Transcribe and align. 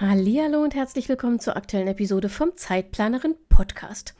Hallo 0.00 0.60
und 0.60 0.74
herzlich 0.74 1.08
willkommen 1.08 1.38
zur 1.38 1.56
aktuellen 1.56 1.86
Episode 1.86 2.28
vom 2.28 2.56
Zeitplanerin 2.56 3.36
Podcast. 3.48 4.16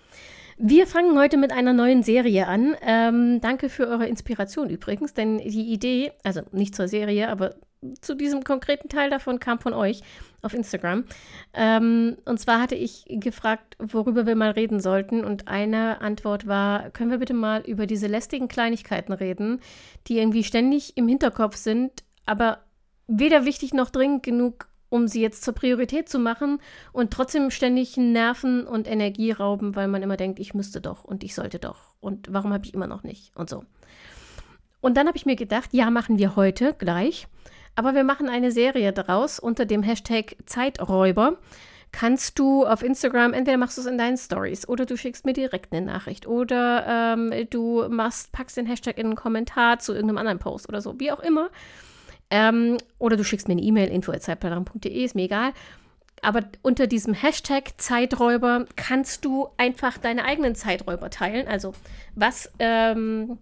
Wir 0.56 0.86
fangen 0.86 1.18
heute 1.18 1.36
mit 1.36 1.50
einer 1.50 1.72
neuen 1.72 2.04
Serie 2.04 2.46
an. 2.46 2.76
Ähm, 2.80 3.40
danke 3.40 3.68
für 3.68 3.88
eure 3.88 4.06
Inspiration 4.06 4.70
übrigens, 4.70 5.14
denn 5.14 5.38
die 5.38 5.72
Idee, 5.72 6.12
also 6.22 6.42
nicht 6.52 6.76
zur 6.76 6.86
Serie, 6.86 7.28
aber 7.28 7.56
zu 8.00 8.14
diesem 8.14 8.44
konkreten 8.44 8.88
Teil 8.88 9.10
davon 9.10 9.40
kam 9.40 9.58
von 9.58 9.74
euch 9.74 10.02
auf 10.42 10.54
Instagram. 10.54 11.06
Ähm, 11.54 12.18
und 12.24 12.38
zwar 12.38 12.60
hatte 12.60 12.76
ich 12.76 13.06
gefragt, 13.08 13.76
worüber 13.80 14.26
wir 14.26 14.36
mal 14.36 14.52
reden 14.52 14.78
sollten. 14.78 15.24
Und 15.24 15.48
eine 15.48 16.00
Antwort 16.00 16.46
war, 16.46 16.90
können 16.90 17.10
wir 17.10 17.18
bitte 17.18 17.34
mal 17.34 17.62
über 17.62 17.88
diese 17.88 18.06
lästigen 18.06 18.46
Kleinigkeiten 18.46 19.12
reden, 19.12 19.60
die 20.06 20.18
irgendwie 20.18 20.44
ständig 20.44 20.96
im 20.96 21.08
Hinterkopf 21.08 21.56
sind, 21.56 22.04
aber 22.26 22.60
weder 23.08 23.44
wichtig 23.44 23.74
noch 23.74 23.90
dringend 23.90 24.22
genug, 24.22 24.68
um 24.94 25.08
sie 25.08 25.20
jetzt 25.20 25.42
zur 25.42 25.54
Priorität 25.54 26.08
zu 26.08 26.20
machen 26.20 26.60
und 26.92 27.12
trotzdem 27.12 27.50
ständig 27.50 27.96
Nerven 27.96 28.64
und 28.64 28.86
Energie 28.86 29.32
rauben, 29.32 29.74
weil 29.74 29.88
man 29.88 30.04
immer 30.04 30.16
denkt, 30.16 30.38
ich 30.38 30.54
müsste 30.54 30.80
doch 30.80 31.02
und 31.02 31.24
ich 31.24 31.34
sollte 31.34 31.58
doch 31.58 31.96
und 31.98 32.32
warum 32.32 32.52
habe 32.52 32.64
ich 32.64 32.74
immer 32.74 32.86
noch 32.86 33.02
nicht 33.02 33.36
und 33.36 33.50
so. 33.50 33.64
Und 34.80 34.96
dann 34.96 35.08
habe 35.08 35.16
ich 35.16 35.26
mir 35.26 35.34
gedacht, 35.34 35.70
ja, 35.72 35.90
machen 35.90 36.16
wir 36.18 36.36
heute 36.36 36.74
gleich, 36.78 37.26
aber 37.74 37.96
wir 37.96 38.04
machen 38.04 38.28
eine 38.28 38.52
Serie 38.52 38.92
daraus 38.92 39.40
unter 39.40 39.66
dem 39.66 39.82
Hashtag 39.82 40.36
Zeiträuber. 40.46 41.38
Kannst 41.90 42.38
du 42.38 42.64
auf 42.64 42.84
Instagram, 42.84 43.32
entweder 43.32 43.56
machst 43.56 43.78
du 43.78 43.80
es 43.80 43.88
in 43.88 43.98
deinen 43.98 44.16
Stories 44.16 44.68
oder 44.68 44.86
du 44.86 44.96
schickst 44.96 45.24
mir 45.24 45.32
direkt 45.32 45.72
eine 45.72 45.84
Nachricht 45.84 46.28
oder 46.28 47.14
ähm, 47.16 47.32
du 47.50 47.88
machst, 47.88 48.30
packst 48.30 48.56
den 48.56 48.66
Hashtag 48.66 48.98
in 48.98 49.06
einen 49.06 49.16
Kommentar 49.16 49.80
zu 49.80 49.92
irgendeinem 49.92 50.18
anderen 50.18 50.38
Post 50.38 50.68
oder 50.68 50.80
so, 50.80 51.00
wie 51.00 51.10
auch 51.10 51.20
immer. 51.20 51.50
Ähm, 52.30 52.78
oder 52.98 53.16
du 53.16 53.24
schickst 53.24 53.48
mir 53.48 53.52
eine 53.52 53.62
E-Mail, 53.62 53.88
info.zeitplanerin.de, 53.90 55.04
ist 55.04 55.14
mir 55.14 55.24
egal. 55.24 55.52
Aber 56.22 56.42
unter 56.62 56.86
diesem 56.86 57.12
Hashtag 57.12 57.74
Zeiträuber 57.76 58.66
kannst 58.76 59.24
du 59.24 59.48
einfach 59.58 59.98
deine 59.98 60.24
eigenen 60.24 60.54
Zeiträuber 60.54 61.10
teilen. 61.10 61.46
Also 61.46 61.74
was, 62.14 62.50
ähm, 62.58 63.38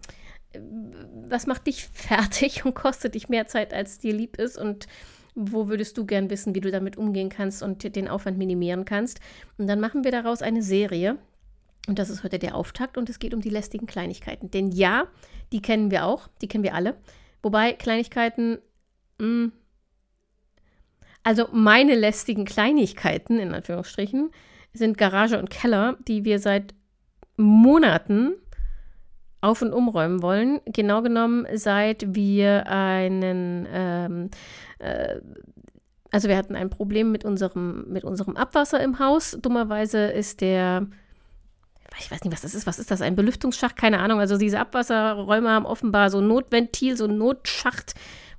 was 1.28 1.46
macht 1.46 1.66
dich 1.66 1.84
fertig 1.92 2.64
und 2.64 2.74
kostet 2.74 3.14
dich 3.14 3.28
mehr 3.28 3.46
Zeit, 3.46 3.72
als 3.72 3.98
dir 3.98 4.12
lieb 4.12 4.36
ist? 4.36 4.58
Und 4.58 4.88
wo 5.34 5.68
würdest 5.68 5.96
du 5.96 6.04
gern 6.04 6.28
wissen, 6.28 6.54
wie 6.54 6.60
du 6.60 6.70
damit 6.70 6.96
umgehen 6.96 7.28
kannst 7.28 7.62
und 7.62 7.96
den 7.96 8.08
Aufwand 8.08 8.36
minimieren 8.36 8.84
kannst? 8.84 9.20
Und 9.58 9.66
dann 9.66 9.80
machen 9.80 10.04
wir 10.04 10.10
daraus 10.10 10.42
eine 10.42 10.62
Serie. 10.62 11.18
Und 11.88 11.98
das 11.98 12.10
ist 12.10 12.22
heute 12.22 12.38
der 12.38 12.54
Auftakt 12.54 12.96
und 12.96 13.08
es 13.08 13.18
geht 13.18 13.34
um 13.34 13.40
die 13.40 13.50
lästigen 13.50 13.86
Kleinigkeiten. 13.86 14.50
Denn 14.50 14.70
ja, 14.70 15.08
die 15.52 15.62
kennen 15.62 15.90
wir 15.90 16.04
auch, 16.04 16.28
die 16.40 16.48
kennen 16.48 16.64
wir 16.64 16.74
alle. 16.74 16.96
Wobei 17.42 17.72
Kleinigkeiten 17.72 18.58
hm. 19.22 19.52
Also 21.22 21.46
meine 21.52 21.94
lästigen 21.94 22.44
Kleinigkeiten, 22.44 23.38
in 23.38 23.54
Anführungsstrichen, 23.54 24.32
sind 24.72 24.98
Garage 24.98 25.38
und 25.38 25.48
Keller, 25.48 25.96
die 26.08 26.24
wir 26.24 26.40
seit 26.40 26.74
Monaten 27.36 28.34
auf 29.40 29.62
und 29.62 29.72
umräumen 29.72 30.22
wollen. 30.22 30.60
Genau 30.66 31.02
genommen, 31.02 31.46
seit 31.54 32.14
wir 32.14 32.66
einen, 32.66 33.68
ähm, 33.72 34.30
äh, 34.80 35.20
also 36.10 36.28
wir 36.28 36.36
hatten 36.36 36.56
ein 36.56 36.70
Problem 36.70 37.12
mit 37.12 37.24
unserem, 37.24 37.84
mit 37.88 38.02
unserem 38.02 38.36
Abwasser 38.36 38.82
im 38.82 38.98
Haus. 38.98 39.38
Dummerweise 39.40 40.06
ist 40.06 40.40
der, 40.40 40.88
ich 42.00 42.10
weiß 42.10 42.24
nicht, 42.24 42.32
was 42.32 42.42
das 42.42 42.56
ist, 42.56 42.66
was 42.66 42.80
ist 42.80 42.90
das, 42.90 43.02
ein 43.02 43.14
Belüftungsschacht? 43.14 43.76
Keine 43.76 44.00
Ahnung. 44.00 44.18
Also 44.18 44.36
diese 44.36 44.58
Abwasserräume 44.58 45.50
haben 45.50 45.66
offenbar 45.66 46.10
so 46.10 46.18
ein 46.18 46.26
Notventil, 46.26 46.96
so 46.96 47.04
ein 47.04 47.18
Notschacht, 47.18 47.94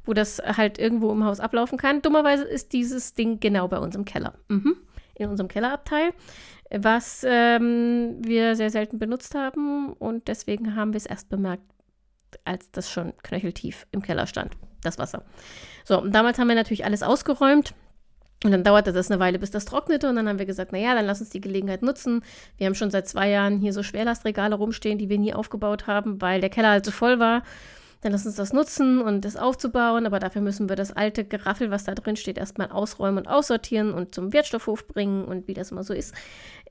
wo 0.05 0.13
das 0.13 0.39
halt 0.39 0.77
irgendwo 0.79 1.11
im 1.11 1.23
Haus 1.23 1.39
ablaufen 1.39 1.77
kann. 1.77 2.01
Dummerweise 2.01 2.43
ist 2.43 2.73
dieses 2.73 3.13
Ding 3.13 3.39
genau 3.39 3.67
bei 3.67 3.77
uns 3.77 3.95
im 3.95 4.05
Keller. 4.05 4.33
Mhm. 4.49 4.75
In 5.15 5.29
unserem 5.29 5.47
Kellerabteil, 5.47 6.11
was 6.71 7.25
ähm, 7.27 8.17
wir 8.19 8.55
sehr 8.55 8.71
selten 8.71 8.97
benutzt 8.97 9.35
haben 9.35 9.93
und 9.93 10.27
deswegen 10.27 10.75
haben 10.75 10.93
wir 10.93 10.97
es 10.97 11.05
erst 11.05 11.29
bemerkt, 11.29 11.63
als 12.45 12.71
das 12.71 12.89
schon 12.89 13.13
knöcheltief 13.21 13.85
im 13.91 14.01
Keller 14.01 14.25
stand, 14.25 14.57
das 14.81 14.97
Wasser. 14.97 15.23
So, 15.85 16.01
und 16.01 16.13
damals 16.13 16.39
haben 16.39 16.47
wir 16.47 16.55
natürlich 16.55 16.85
alles 16.85 17.03
ausgeräumt. 17.03 17.73
Und 18.43 18.51
dann 18.51 18.65
dauerte 18.65 18.91
das 18.91 19.09
eine 19.09 19.21
Weile, 19.21 19.39
bis 19.39 19.51
das 19.51 19.63
trocknete. 19.63 20.09
Und 20.09 20.17
dann 20.17 20.27
haben 20.27 20.39
wir 20.39 20.45
gesagt, 20.45 20.73
naja, 20.73 20.95
dann 20.95 21.05
lass 21.05 21.21
uns 21.21 21.29
die 21.29 21.39
Gelegenheit 21.39 21.81
nutzen. 21.81 22.23
Wir 22.57 22.67
haben 22.67 22.75
schon 22.75 22.91
seit 22.91 23.07
zwei 23.07 23.29
Jahren 23.29 23.57
hier 23.57 23.71
so 23.71 23.83
Schwerlastregale 23.83 24.55
rumstehen, 24.55 24.97
die 24.97 25.07
wir 25.07 25.17
nie 25.17 25.33
aufgebaut 25.33 25.87
haben, 25.87 26.21
weil 26.21 26.41
der 26.41 26.49
Keller 26.49 26.71
halt 26.71 26.83
so 26.83 26.91
voll 26.91 27.19
war 27.19 27.43
dann 28.03 28.11
lass 28.11 28.25
uns 28.25 28.35
das 28.35 28.51
nutzen 28.51 29.01
und 29.01 29.23
das 29.23 29.37
aufzubauen, 29.37 30.05
aber 30.05 30.19
dafür 30.19 30.41
müssen 30.41 30.67
wir 30.67 30.75
das 30.75 30.91
alte 30.91 31.23
Geraffel, 31.23 31.71
was 31.71 31.85
da 31.85 31.95
drin 31.95 32.15
steht, 32.17 32.37
erstmal 32.37 32.69
ausräumen 32.69 33.19
und 33.19 33.27
aussortieren 33.27 33.93
und 33.93 34.13
zum 34.13 34.33
Wertstoffhof 34.33 34.87
bringen 34.87 35.23
und 35.23 35.47
wie 35.47 35.53
das 35.53 35.71
immer 35.71 35.83
so 35.83 35.93
ist. 35.93 36.13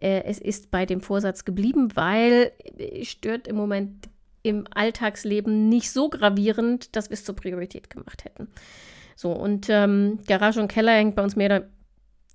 Äh, 0.01 0.25
es 0.25 0.39
ist 0.39 0.71
bei 0.71 0.85
dem 0.85 1.01
Vorsatz 1.01 1.45
geblieben, 1.45 1.89
weil 1.95 2.53
es 2.77 3.09
stört 3.09 3.49
im 3.49 3.57
Moment 3.57 4.09
im 4.43 4.67
Alltagsleben 4.75 5.69
nicht 5.69 5.91
so 5.91 6.11
gravierend, 6.11 6.95
dass 6.97 7.09
wir 7.09 7.15
es 7.15 7.25
zur 7.25 7.37
Priorität 7.37 7.89
gemacht 7.89 8.25
hätten. 8.25 8.49
So, 9.17 9.33
und 9.33 9.69
ähm, 9.71 10.19
Garage 10.27 10.61
und 10.61 10.69
Keller 10.69 10.93
hängt 10.93 11.15
bei 11.17 11.23
uns 11.23 11.37
mehr 11.37 11.47
oder 11.47 11.69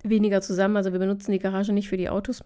weniger 0.02 0.40
zusammen. 0.40 0.76
Also 0.76 0.92
wir 0.92 0.98
benutzen 0.98 1.32
die 1.32 1.38
Garage 1.38 1.72
nicht 1.72 1.88
für 1.88 1.96
die 1.96 2.08
Autos, 2.08 2.42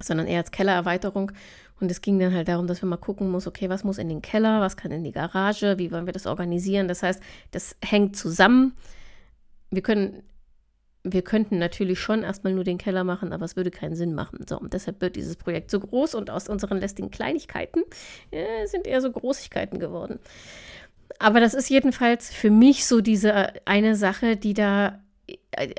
sondern 0.00 0.26
eher 0.26 0.40
als 0.40 0.50
Kellererweiterung. 0.50 1.32
Und 1.80 1.90
es 1.90 2.00
ging 2.00 2.18
dann 2.18 2.32
halt 2.32 2.48
darum, 2.48 2.68
dass 2.68 2.80
wir 2.80 2.88
mal 2.88 2.96
gucken 2.96 3.28
muss, 3.30 3.46
okay, 3.46 3.68
was 3.68 3.82
muss 3.82 3.98
in 3.98 4.08
den 4.08 4.22
Keller, 4.22 4.60
was 4.60 4.76
kann 4.76 4.92
in 4.92 5.02
die 5.02 5.12
Garage, 5.12 5.78
wie 5.78 5.90
wollen 5.90 6.06
wir 6.06 6.12
das 6.12 6.26
organisieren. 6.26 6.86
Das 6.86 7.02
heißt, 7.02 7.20
das 7.50 7.76
hängt 7.84 8.16
zusammen. 8.16 8.74
Wir 9.70 9.82
können, 9.82 10.22
wir 11.02 11.22
könnten 11.22 11.58
natürlich 11.58 11.98
schon 11.98 12.22
erstmal 12.22 12.52
nur 12.52 12.62
den 12.62 12.78
Keller 12.78 13.02
machen, 13.02 13.32
aber 13.32 13.44
es 13.44 13.56
würde 13.56 13.72
keinen 13.72 13.96
Sinn 13.96 14.14
machen. 14.14 14.44
So, 14.48 14.60
und 14.60 14.74
deshalb 14.74 15.00
wird 15.00 15.16
dieses 15.16 15.34
Projekt 15.34 15.72
so 15.72 15.80
groß 15.80 16.14
und 16.14 16.30
aus 16.30 16.48
unseren 16.48 16.78
lästigen 16.78 17.10
Kleinigkeiten 17.10 17.82
äh, 18.30 18.66
sind 18.66 18.86
eher 18.86 19.00
so 19.00 19.10
Großigkeiten 19.10 19.80
geworden. 19.80 20.20
Aber 21.18 21.40
das 21.40 21.54
ist 21.54 21.68
jedenfalls 21.68 22.32
für 22.32 22.50
mich 22.50 22.86
so 22.86 23.00
diese 23.00 23.52
eine 23.66 23.96
Sache, 23.96 24.36
die 24.36 24.54
da 24.54 24.88
äh, 24.88 24.92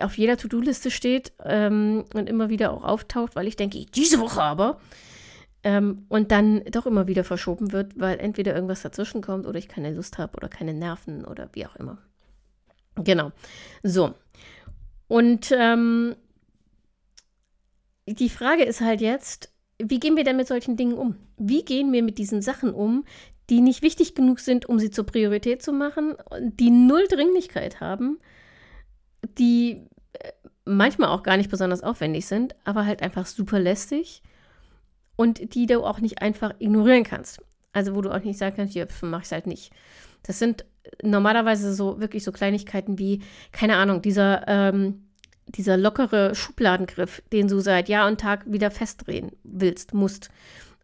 auf 0.01 0.17
jeder 0.17 0.37
To-Do-Liste 0.37 0.91
steht 0.91 1.33
ähm, 1.43 2.05
und 2.13 2.29
immer 2.29 2.49
wieder 2.49 2.71
auch 2.71 2.83
auftaucht, 2.83 3.35
weil 3.35 3.47
ich 3.47 3.55
denke, 3.55 3.85
diese 3.85 4.19
Woche 4.19 4.41
aber 4.41 4.79
ähm, 5.63 6.05
und 6.09 6.31
dann 6.31 6.63
doch 6.65 6.85
immer 6.85 7.07
wieder 7.07 7.23
verschoben 7.23 7.71
wird, 7.71 7.99
weil 7.99 8.19
entweder 8.19 8.53
irgendwas 8.53 8.81
dazwischen 8.81 9.21
kommt 9.21 9.45
oder 9.45 9.57
ich 9.57 9.67
keine 9.67 9.91
Lust 9.91 10.17
habe 10.17 10.37
oder 10.37 10.49
keine 10.49 10.73
Nerven 10.73 11.25
oder 11.25 11.49
wie 11.53 11.65
auch 11.65 11.75
immer. 11.75 11.97
Genau. 12.95 13.31
So. 13.81 14.13
Und 15.07 15.51
ähm, 15.57 16.15
die 18.05 18.29
Frage 18.29 18.63
ist 18.63 18.81
halt 18.81 19.01
jetzt, 19.01 19.51
wie 19.79 19.99
gehen 19.99 20.15
wir 20.15 20.23
denn 20.23 20.37
mit 20.37 20.47
solchen 20.47 20.77
Dingen 20.77 20.97
um? 20.97 21.15
Wie 21.37 21.63
gehen 21.63 21.91
wir 21.93 22.03
mit 22.03 22.17
diesen 22.17 22.41
Sachen 22.41 22.73
um, 22.73 23.05
die 23.49 23.61
nicht 23.61 23.81
wichtig 23.81 24.15
genug 24.15 24.39
sind, 24.39 24.67
um 24.67 24.79
sie 24.79 24.91
zur 24.91 25.05
Priorität 25.05 25.61
zu 25.61 25.73
machen, 25.73 26.15
die 26.39 26.71
null 26.71 27.07
Dringlichkeit 27.07 27.81
haben, 27.81 28.19
die 29.37 29.87
äh, 30.13 30.31
manchmal 30.65 31.09
auch 31.09 31.23
gar 31.23 31.37
nicht 31.37 31.49
besonders 31.49 31.83
aufwendig 31.83 32.25
sind, 32.25 32.55
aber 32.63 32.85
halt 32.85 33.01
einfach 33.01 33.25
super 33.25 33.59
lästig 33.59 34.21
und 35.15 35.55
die 35.55 35.65
du 35.65 35.83
auch 35.83 35.99
nicht 35.99 36.21
einfach 36.21 36.53
ignorieren 36.59 37.03
kannst. 37.03 37.41
Also 37.71 37.95
wo 37.95 38.01
du 38.01 38.11
auch 38.11 38.23
nicht 38.23 38.37
sagen 38.37 38.55
kannst, 38.55 38.75
ja, 38.75 38.85
mach 39.01 39.23
ich 39.23 39.31
halt 39.31 39.47
nicht. 39.47 39.71
Das 40.21 40.39
sind 40.39 40.65
normalerweise 41.01 41.73
so 41.73 41.99
wirklich 41.99 42.23
so 42.23 42.31
Kleinigkeiten 42.31 42.99
wie, 42.99 43.21
keine 43.51 43.77
Ahnung, 43.77 44.01
dieser, 44.01 44.47
ähm, 44.47 45.07
dieser 45.47 45.77
lockere 45.77 46.35
Schubladengriff, 46.35 47.21
den 47.31 47.47
du 47.47 47.59
seit 47.59 47.89
Jahr 47.89 48.07
und 48.07 48.21
Tag 48.21 48.43
wieder 48.45 48.71
festdrehen 48.71 49.31
willst, 49.43 49.93
musst. 49.93 50.29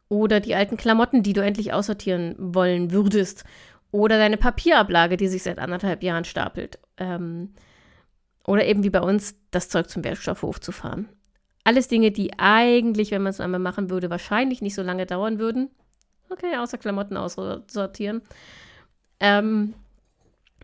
Oder 0.10 0.40
die 0.40 0.56
alten 0.56 0.78
Klamotten, 0.78 1.22
die 1.22 1.34
du 1.34 1.42
endlich 1.42 1.72
aussortieren 1.72 2.36
wollen 2.38 2.92
würdest. 2.92 3.44
Oder 3.92 4.18
deine 4.18 4.38
Papierablage, 4.38 5.18
die 5.18 5.28
sich 5.28 5.44
seit 5.44 5.60
anderthalb 5.60 6.04
Jahren 6.04 6.26
stapelt. 6.26 6.80
Ähm, 6.98 7.54
oder 8.50 8.66
eben 8.66 8.84
wie 8.84 8.90
bei 8.90 9.02
uns, 9.02 9.36
das 9.52 9.70
Zeug 9.70 9.92
zum 9.92 10.04
Werkstoffhof 10.04 10.60
zu 10.60 10.72
fahren. 10.72 11.08
Alles 11.64 11.88
Dinge, 11.88 12.10
die 12.10 12.40
eigentlich, 12.40 13.12
wenn 13.12 13.22
man 13.22 13.30
es 13.30 13.40
einmal 13.40 13.60
machen 13.60 13.92
würde, 13.92 14.10
wahrscheinlich 14.10 14.64
nicht 14.64 14.74
so 14.74 14.82
lange 14.82 15.06
dauern 15.06 15.38
würden. 15.38 15.70
Okay, 16.32 16.58
außer 16.58 16.80
Klamotten 16.80 17.16
aussortieren. 17.16 18.24
Ähm, 19.20 19.76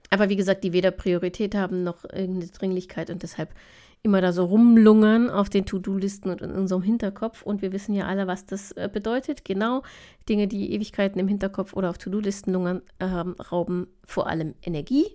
aber 0.10 0.30
wie 0.30 0.36
gesagt, 0.36 0.64
die 0.64 0.74
weder 0.74 0.90
Priorität 0.90 1.54
haben 1.54 1.84
noch 1.84 2.06
irgendeine 2.06 2.48
Dringlichkeit 2.48 3.12
und 3.12 3.22
deshalb 3.22 3.54
immer 4.02 4.20
da 4.20 4.34
so 4.34 4.46
rumlungern 4.46 5.30
auf 5.30 5.52
den 5.52 5.68
To-Do-Listen 5.68 6.32
und 6.32 6.42
in 6.42 6.54
unserem 6.54 6.82
Hinterkopf. 6.82 7.44
Und 7.44 7.62
wir 7.62 7.72
wissen 7.72 7.94
ja 7.94 8.08
alle, 8.08 8.26
was 8.26 8.48
das 8.48 8.72
äh, 8.72 8.90
bedeutet. 8.92 9.46
Genau, 9.46 9.84
Dinge, 10.28 10.48
die 10.48 10.74
Ewigkeiten 10.74 11.20
im 11.20 11.28
Hinterkopf 11.28 11.74
oder 11.74 11.92
auf 11.92 12.00
To-Do-Listen 12.00 12.52
lungern, 12.52 12.82
äh, 12.98 13.06
rauben 13.06 13.86
vor 14.06 14.26
allem 14.26 14.56
Energie. 14.64 15.06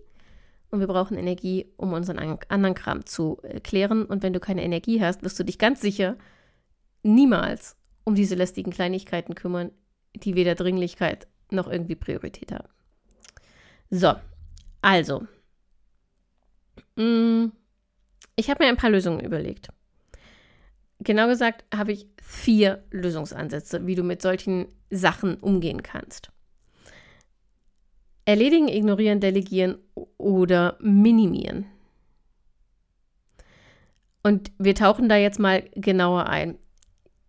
Und 0.71 0.81
wir 0.81 0.87
brauchen 0.87 1.19
Energie, 1.19 1.67
um 1.77 1.93
unseren 1.93 2.19
anderen 2.49 2.75
Kram 2.75 3.05
zu 3.05 3.39
äh, 3.43 3.61
klären. 3.61 4.05
Und 4.05 4.23
wenn 4.23 4.33
du 4.33 4.41
keine 4.41 4.63
Energie 4.63 5.03
hast, 5.03 5.23
wirst 5.23 5.39
du 5.39 5.45
dich 5.45 5.59
ganz 5.59 5.81
sicher 5.81 6.17
niemals 7.03 7.77
um 8.05 8.15
diese 8.15 8.35
lästigen 8.35 8.73
Kleinigkeiten 8.73 9.35
kümmern, 9.35 9.71
die 10.15 10.35
weder 10.35 10.55
Dringlichkeit 10.55 11.27
noch 11.51 11.69
irgendwie 11.69 11.95
Priorität 11.97 12.53
haben. 12.53 12.69
So, 13.91 14.15
also. 14.83 15.27
Mm, 16.97 17.47
ich 18.37 18.49
habe 18.49 18.65
mir 18.65 18.71
ein 18.71 18.77
paar 18.77 18.91
Lösungen 18.91 19.21
überlegt. 19.21 19.69
Genau 21.01 21.29
gesagt 21.29 21.65
habe 21.75 21.93
ich 21.93 22.07
vier 22.23 22.85
Lösungsansätze, 22.91 23.87
wie 23.87 23.95
du 23.95 24.03
mit 24.03 24.23
solchen 24.23 24.69
Sachen 24.91 25.37
umgehen 25.37 25.83
kannst. 25.83 26.31
Erledigen, 28.31 28.69
ignorieren, 28.69 29.19
delegieren 29.19 29.79
oder 30.17 30.79
minimieren. 30.81 31.67
Und 34.23 34.53
wir 34.57 34.77
tauchen 34.77 35.09
da 35.09 35.17
jetzt 35.17 35.41
mal 35.41 35.65
genauer 35.75 36.27
ein. 36.27 36.57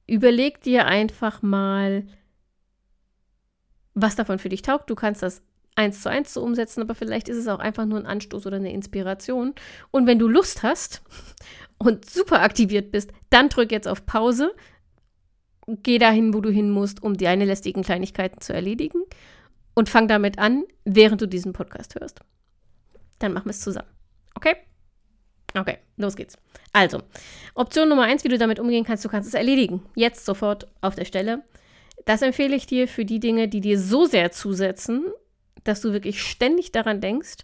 Überleg 0.05 0.61
dir 0.61 0.85
einfach 0.85 1.41
mal, 1.41 2.05
was 3.95 4.15
davon 4.15 4.37
für 4.37 4.49
dich 4.49 4.61
taugt. 4.61 4.91
Du 4.91 4.95
kannst 4.95 5.23
das 5.23 5.41
eins 5.73 6.03
zu 6.03 6.09
eins 6.09 6.33
zu 6.33 6.43
umsetzen, 6.43 6.81
aber 6.81 6.93
vielleicht 6.93 7.29
ist 7.29 7.37
es 7.37 7.47
auch 7.47 7.57
einfach 7.57 7.85
nur 7.87 7.97
ein 7.97 8.05
Anstoß 8.05 8.45
oder 8.45 8.57
eine 8.57 8.71
Inspiration. 8.71 9.55
Und 9.89 10.05
wenn 10.05 10.19
du 10.19 10.27
Lust 10.27 10.61
hast 10.61 11.01
und 11.79 12.07
super 12.07 12.43
aktiviert 12.43 12.91
bist, 12.91 13.11
dann 13.31 13.49
drück 13.49 13.71
jetzt 13.71 13.87
auf 13.87 14.05
Pause, 14.05 14.53
geh 15.65 15.97
dahin, 15.97 16.35
wo 16.35 16.41
du 16.41 16.51
hin 16.51 16.69
musst, 16.69 17.01
um 17.01 17.17
deine 17.17 17.45
lästigen 17.45 17.81
Kleinigkeiten 17.81 18.39
zu 18.39 18.53
erledigen 18.53 19.01
und 19.81 19.89
fang 19.89 20.07
damit 20.07 20.37
an, 20.37 20.65
während 20.85 21.23
du 21.23 21.25
diesen 21.25 21.53
Podcast 21.53 21.95
hörst. 21.99 22.19
Dann 23.17 23.33
machen 23.33 23.45
wir 23.45 23.49
es 23.49 23.61
zusammen. 23.61 23.89
Okay? 24.35 24.55
Okay, 25.57 25.79
los 25.97 26.15
geht's. 26.15 26.37
Also, 26.71 27.01
Option 27.55 27.89
Nummer 27.89 28.03
eins, 28.03 28.23
wie 28.23 28.29
du 28.29 28.37
damit 28.37 28.59
umgehen 28.59 28.85
kannst, 28.85 29.03
du 29.03 29.09
kannst 29.09 29.27
es 29.27 29.33
erledigen. 29.33 29.81
Jetzt 29.95 30.23
sofort 30.23 30.67
auf 30.81 30.93
der 30.93 31.05
Stelle. 31.05 31.41
Das 32.05 32.21
empfehle 32.21 32.55
ich 32.55 32.67
dir 32.67 32.87
für 32.87 33.05
die 33.05 33.19
Dinge, 33.19 33.47
die 33.47 33.59
dir 33.59 33.79
so 33.79 34.05
sehr 34.05 34.31
zusetzen, 34.31 35.07
dass 35.63 35.81
du 35.81 35.93
wirklich 35.93 36.21
ständig 36.21 36.71
daran 36.71 37.01
denkst 37.01 37.37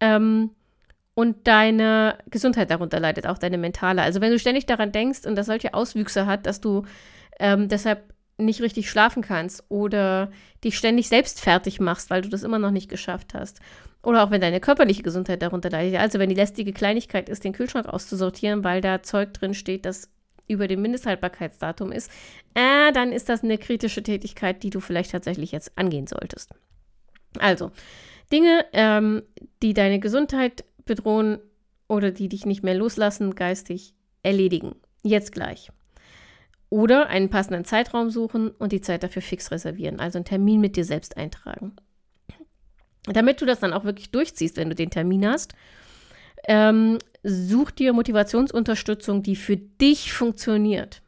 ähm, 0.00 0.50
und 1.14 1.46
deine 1.46 2.18
Gesundheit 2.28 2.70
darunter 2.70 3.00
leidet, 3.00 3.26
auch 3.26 3.38
deine 3.38 3.56
mentale. 3.56 4.02
Also 4.02 4.20
wenn 4.20 4.30
du 4.30 4.38
ständig 4.38 4.66
daran 4.66 4.92
denkst 4.92 5.24
und 5.24 5.36
das 5.36 5.46
solche 5.46 5.72
Auswüchse 5.72 6.26
hat, 6.26 6.44
dass 6.44 6.60
du 6.60 6.84
ähm, 7.40 7.68
deshalb 7.68 8.11
nicht 8.38 8.60
richtig 8.60 8.90
schlafen 8.90 9.22
kannst 9.22 9.64
oder 9.68 10.30
dich 10.64 10.76
ständig 10.76 11.08
selbst 11.08 11.40
fertig 11.40 11.80
machst, 11.80 12.10
weil 12.10 12.22
du 12.22 12.28
das 12.28 12.42
immer 12.42 12.58
noch 12.58 12.70
nicht 12.70 12.88
geschafft 12.88 13.34
hast. 13.34 13.60
Oder 14.02 14.24
auch 14.24 14.30
wenn 14.30 14.40
deine 14.40 14.60
körperliche 14.60 15.02
Gesundheit 15.02 15.42
darunter 15.42 15.70
leidet. 15.70 16.00
Also 16.00 16.18
wenn 16.18 16.28
die 16.28 16.34
lästige 16.34 16.72
Kleinigkeit 16.72 17.28
ist, 17.28 17.44
den 17.44 17.52
Kühlschrank 17.52 17.86
auszusortieren, 17.86 18.64
weil 18.64 18.80
da 18.80 19.02
Zeug 19.02 19.32
drin 19.32 19.54
steht, 19.54 19.84
das 19.84 20.10
über 20.48 20.66
dem 20.66 20.82
Mindesthaltbarkeitsdatum 20.82 21.92
ist, 21.92 22.10
äh, 22.54 22.92
dann 22.92 23.12
ist 23.12 23.28
das 23.28 23.44
eine 23.44 23.58
kritische 23.58 24.02
Tätigkeit, 24.02 24.62
die 24.62 24.70
du 24.70 24.80
vielleicht 24.80 25.12
tatsächlich 25.12 25.52
jetzt 25.52 25.72
angehen 25.76 26.08
solltest. 26.08 26.50
Also, 27.38 27.70
Dinge, 28.32 28.64
ähm, 28.72 29.22
die 29.62 29.72
deine 29.72 30.00
Gesundheit 30.00 30.64
bedrohen 30.84 31.38
oder 31.88 32.10
die 32.10 32.28
dich 32.28 32.44
nicht 32.44 32.62
mehr 32.62 32.74
loslassen, 32.74 33.34
geistig 33.34 33.94
erledigen. 34.22 34.74
Jetzt 35.02 35.32
gleich. 35.32 35.70
Oder 36.72 37.08
einen 37.08 37.28
passenden 37.28 37.66
Zeitraum 37.66 38.08
suchen 38.08 38.50
und 38.50 38.72
die 38.72 38.80
Zeit 38.80 39.02
dafür 39.02 39.20
fix 39.20 39.50
reservieren, 39.50 40.00
also 40.00 40.16
einen 40.16 40.24
Termin 40.24 40.58
mit 40.58 40.74
dir 40.74 40.86
selbst 40.86 41.18
eintragen. 41.18 41.76
Damit 43.04 43.42
du 43.42 43.44
das 43.44 43.60
dann 43.60 43.74
auch 43.74 43.84
wirklich 43.84 44.10
durchziehst, 44.10 44.56
wenn 44.56 44.70
du 44.70 44.74
den 44.74 44.88
Termin 44.88 45.26
hast, 45.26 45.52
ähm, 46.48 46.96
such 47.22 47.72
dir 47.72 47.92
Motivationsunterstützung, 47.92 49.22
die 49.22 49.36
für 49.36 49.58
dich 49.58 50.14
funktioniert. 50.14 51.02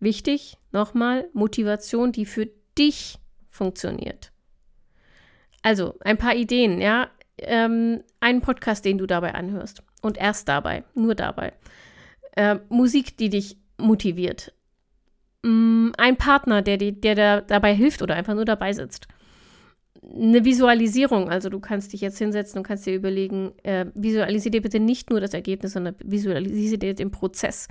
Wichtig, 0.00 0.56
nochmal, 0.72 1.28
Motivation, 1.34 2.10
die 2.10 2.24
für 2.24 2.48
dich 2.78 3.18
funktioniert. 3.50 4.32
Also, 5.60 5.96
ein 6.00 6.16
paar 6.16 6.34
Ideen, 6.34 6.80
ja. 6.80 7.10
Ähm, 7.36 8.02
einen 8.20 8.40
Podcast, 8.40 8.86
den 8.86 8.96
du 8.96 9.06
dabei 9.06 9.34
anhörst. 9.34 9.82
Und 10.00 10.16
erst 10.16 10.48
dabei, 10.48 10.84
nur 10.94 11.14
dabei. 11.14 11.52
Äh, 12.36 12.56
Musik, 12.70 13.18
die 13.18 13.28
dich 13.28 13.58
motiviert. 13.78 14.52
Mm, 15.42 15.90
ein 15.98 16.16
Partner, 16.16 16.62
der, 16.62 16.76
die, 16.76 17.00
der 17.00 17.14
da, 17.14 17.40
dabei 17.40 17.74
hilft 17.74 18.02
oder 18.02 18.14
einfach 18.14 18.34
nur 18.34 18.44
dabei 18.44 18.72
sitzt. 18.72 19.08
Eine 20.02 20.44
Visualisierung, 20.44 21.30
also 21.30 21.48
du 21.48 21.60
kannst 21.60 21.92
dich 21.92 22.00
jetzt 22.00 22.18
hinsetzen 22.18 22.58
und 22.58 22.66
kannst 22.66 22.86
dir 22.86 22.94
überlegen, 22.94 23.52
äh, 23.62 23.86
visualisiere 23.94 24.52
dir 24.52 24.62
bitte 24.62 24.80
nicht 24.80 25.10
nur 25.10 25.20
das 25.20 25.34
Ergebnis, 25.34 25.72
sondern 25.72 25.96
visualisiere 26.02 26.78
dir 26.78 26.94
den 26.94 27.10
Prozess. 27.10 27.68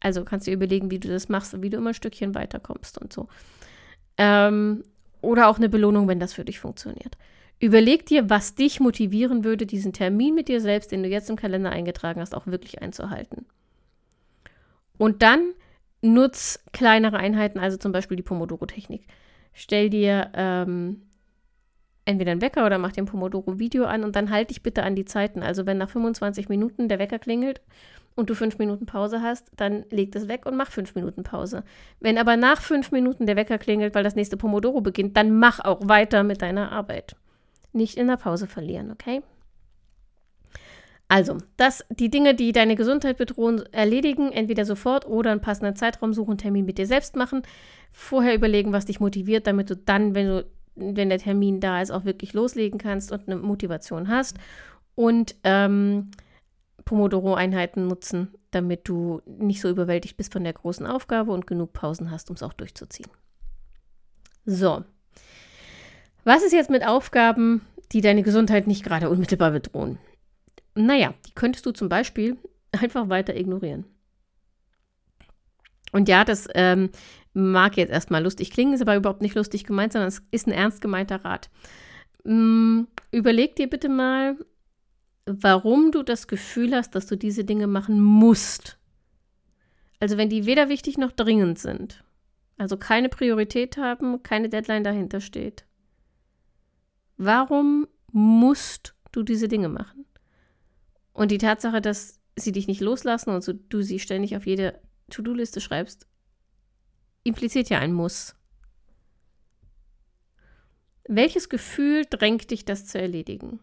Also 0.00 0.24
kannst 0.24 0.46
du 0.46 0.50
dir 0.50 0.56
überlegen, 0.56 0.90
wie 0.90 0.98
du 0.98 1.08
das 1.08 1.28
machst 1.28 1.54
und 1.54 1.62
wie 1.62 1.70
du 1.70 1.78
immer 1.78 1.90
ein 1.90 1.94
Stückchen 1.94 2.34
weiterkommst 2.34 2.98
und 2.98 3.12
so. 3.12 3.28
Ähm, 4.18 4.82
oder 5.20 5.48
auch 5.48 5.58
eine 5.58 5.68
Belohnung, 5.68 6.08
wenn 6.08 6.20
das 6.20 6.32
für 6.32 6.44
dich 6.44 6.58
funktioniert. 6.58 7.16
Überleg 7.60 8.06
dir, 8.06 8.28
was 8.28 8.56
dich 8.56 8.80
motivieren 8.80 9.44
würde, 9.44 9.66
diesen 9.66 9.92
Termin 9.92 10.34
mit 10.34 10.48
dir 10.48 10.60
selbst, 10.60 10.90
den 10.90 11.04
du 11.04 11.08
jetzt 11.08 11.30
im 11.30 11.36
Kalender 11.36 11.70
eingetragen 11.70 12.20
hast, 12.20 12.34
auch 12.34 12.48
wirklich 12.48 12.82
einzuhalten. 12.82 13.46
Und 15.02 15.20
dann 15.22 15.54
nutz 16.00 16.62
kleinere 16.72 17.16
Einheiten, 17.16 17.58
also 17.58 17.76
zum 17.76 17.90
Beispiel 17.90 18.16
die 18.16 18.22
Pomodoro-Technik. 18.22 19.04
Stell 19.52 19.90
dir 19.90 20.30
ähm, 20.32 21.02
entweder 22.04 22.30
einen 22.30 22.40
Wecker 22.40 22.64
oder 22.64 22.78
mach 22.78 22.92
dir 22.92 23.02
ein 23.02 23.06
Pomodoro-Video 23.06 23.84
an 23.84 24.04
und 24.04 24.14
dann 24.14 24.30
halt 24.30 24.50
dich 24.50 24.62
bitte 24.62 24.84
an 24.84 24.94
die 24.94 25.04
Zeiten. 25.04 25.42
Also 25.42 25.66
wenn 25.66 25.78
nach 25.78 25.90
25 25.90 26.48
Minuten 26.48 26.88
der 26.88 27.00
Wecker 27.00 27.18
klingelt 27.18 27.62
und 28.14 28.30
du 28.30 28.36
fünf 28.36 28.58
Minuten 28.58 28.86
Pause 28.86 29.22
hast, 29.22 29.50
dann 29.56 29.86
leg 29.90 30.12
das 30.12 30.28
weg 30.28 30.46
und 30.46 30.56
mach 30.56 30.70
fünf 30.70 30.94
Minuten 30.94 31.24
Pause. 31.24 31.64
Wenn 31.98 32.16
aber 32.16 32.36
nach 32.36 32.62
fünf 32.62 32.92
Minuten 32.92 33.26
der 33.26 33.34
Wecker 33.34 33.58
klingelt, 33.58 33.96
weil 33.96 34.04
das 34.04 34.14
nächste 34.14 34.36
Pomodoro 34.36 34.82
beginnt, 34.82 35.16
dann 35.16 35.36
mach 35.36 35.58
auch 35.58 35.80
weiter 35.82 36.22
mit 36.22 36.42
deiner 36.42 36.70
Arbeit. 36.70 37.16
Nicht 37.72 37.96
in 37.98 38.06
der 38.06 38.18
Pause 38.18 38.46
verlieren, 38.46 38.92
okay? 38.92 39.20
Also, 41.08 41.38
das, 41.58 41.84
die 41.90 42.10
Dinge, 42.10 42.34
die 42.34 42.52
deine 42.52 42.74
Gesundheit 42.74 43.18
bedrohen, 43.18 43.62
erledigen, 43.72 44.32
entweder 44.32 44.64
sofort 44.64 45.06
oder 45.06 45.30
einen 45.30 45.42
passenden 45.42 45.76
Zeitraum 45.76 46.14
suchen, 46.14 46.38
Termin 46.38 46.64
mit 46.64 46.78
dir 46.78 46.86
selbst 46.86 47.16
machen. 47.16 47.42
Vorher 47.92 48.34
überlegen, 48.34 48.72
was 48.72 48.86
dich 48.86 48.98
motiviert, 48.98 49.46
damit 49.46 49.68
du 49.68 49.76
dann, 49.76 50.14
wenn 50.14 50.26
du, 50.26 50.46
wenn 50.74 51.10
der 51.10 51.18
Termin 51.18 51.60
da 51.60 51.82
ist, 51.82 51.90
auch 51.90 52.06
wirklich 52.06 52.32
loslegen 52.32 52.78
kannst 52.78 53.12
und 53.12 53.28
eine 53.28 53.36
Motivation 53.36 54.08
hast. 54.08 54.38
Und 54.94 55.34
ähm, 55.44 56.10
Pomodoro-Einheiten 56.84 57.86
nutzen, 57.86 58.28
damit 58.50 58.88
du 58.88 59.20
nicht 59.26 59.60
so 59.60 59.68
überwältigt 59.68 60.16
bist 60.16 60.32
von 60.32 60.44
der 60.44 60.52
großen 60.52 60.86
Aufgabe 60.86 61.32
und 61.32 61.46
genug 61.46 61.72
Pausen 61.72 62.10
hast, 62.10 62.30
um 62.30 62.36
es 62.36 62.42
auch 62.42 62.52
durchzuziehen. 62.52 63.10
So. 64.44 64.84
Was 66.24 66.42
ist 66.42 66.52
jetzt 66.52 66.70
mit 66.70 66.86
Aufgaben, 66.86 67.62
die 67.92 68.00
deine 68.00 68.22
Gesundheit 68.22 68.66
nicht 68.66 68.84
gerade 68.84 69.10
unmittelbar 69.10 69.50
bedrohen? 69.50 69.98
Naja, 70.74 71.14
die 71.26 71.32
könntest 71.34 71.66
du 71.66 71.72
zum 71.72 71.88
Beispiel 71.88 72.36
einfach 72.72 73.08
weiter 73.08 73.36
ignorieren. 73.36 73.84
Und 75.92 76.08
ja, 76.08 76.24
das 76.24 76.48
ähm, 76.54 76.90
mag 77.34 77.76
jetzt 77.76 77.90
erstmal 77.90 78.22
lustig 78.22 78.50
klingen, 78.50 78.72
ist 78.72 78.80
aber 78.80 78.96
überhaupt 78.96 79.20
nicht 79.20 79.34
lustig 79.34 79.64
gemeint, 79.64 79.92
sondern 79.92 80.08
es 80.08 80.22
ist 80.30 80.46
ein 80.46 80.52
ernst 80.52 80.80
gemeinter 80.80 81.24
Rat. 81.24 81.50
Hm, 82.24 82.88
überleg 83.10 83.56
dir 83.56 83.68
bitte 83.68 83.88
mal, 83.88 84.36
warum 85.26 85.92
du 85.92 86.02
das 86.02 86.26
Gefühl 86.26 86.74
hast, 86.74 86.94
dass 86.94 87.06
du 87.06 87.16
diese 87.16 87.44
Dinge 87.44 87.66
machen 87.66 88.00
musst. 88.00 88.78
Also 90.00 90.16
wenn 90.16 90.28
die 90.28 90.46
weder 90.46 90.68
wichtig 90.68 90.98
noch 90.98 91.12
dringend 91.12 91.58
sind, 91.58 92.02
also 92.58 92.76
keine 92.76 93.08
Priorität 93.08 93.76
haben, 93.76 94.22
keine 94.22 94.48
Deadline 94.48 94.84
dahinter 94.84 95.20
steht. 95.20 95.64
Warum 97.16 97.86
musst 98.10 98.94
du 99.12 99.22
diese 99.22 99.48
Dinge 99.48 99.68
machen? 99.68 100.06
Und 101.12 101.30
die 101.30 101.38
Tatsache, 101.38 101.80
dass 101.80 102.20
sie 102.36 102.52
dich 102.52 102.66
nicht 102.66 102.80
loslassen 102.80 103.30
und 103.30 103.42
so 103.42 103.52
du 103.52 103.82
sie 103.82 103.98
ständig 103.98 104.36
auf 104.36 104.46
jede 104.46 104.80
To-Do-Liste 105.10 105.60
schreibst, 105.60 106.06
impliziert 107.24 107.68
ja 107.68 107.78
ein 107.78 107.92
Muss. 107.92 108.34
Welches 111.06 111.48
Gefühl 111.48 112.04
drängt 112.08 112.50
dich, 112.50 112.64
das 112.64 112.86
zu 112.86 112.98
erledigen? 112.98 113.60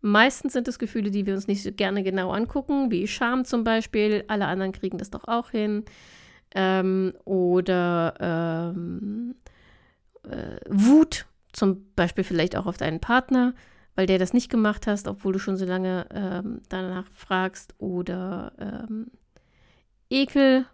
Meistens 0.00 0.52
sind 0.52 0.68
es 0.68 0.78
Gefühle, 0.78 1.10
die 1.10 1.26
wir 1.26 1.34
uns 1.34 1.48
nicht 1.48 1.62
so 1.62 1.72
gerne 1.72 2.02
genau 2.02 2.30
angucken, 2.30 2.90
wie 2.90 3.08
Scham 3.08 3.44
zum 3.44 3.64
Beispiel. 3.64 4.24
Alle 4.28 4.46
anderen 4.46 4.72
kriegen 4.72 4.98
das 4.98 5.10
doch 5.10 5.24
auch 5.24 5.50
hin. 5.50 5.84
Ähm, 6.54 7.12
oder 7.24 8.14
ähm, 8.20 9.34
äh, 10.22 10.60
Wut, 10.68 11.26
zum 11.52 11.92
Beispiel 11.94 12.24
vielleicht 12.24 12.56
auch 12.56 12.66
auf 12.66 12.76
deinen 12.76 13.00
Partner, 13.00 13.54
weil 13.96 14.06
der 14.06 14.18
das 14.18 14.32
nicht 14.32 14.50
gemacht 14.50 14.86
hast, 14.86 15.08
obwohl 15.08 15.32
du 15.32 15.38
schon 15.38 15.56
so 15.56 15.64
lange 15.64 16.06
ähm, 16.14 16.60
danach 16.68 17.06
fragst. 17.12 17.74
Oder 17.78 18.52
ähm, 18.60 19.10
Ekel, 20.10 20.66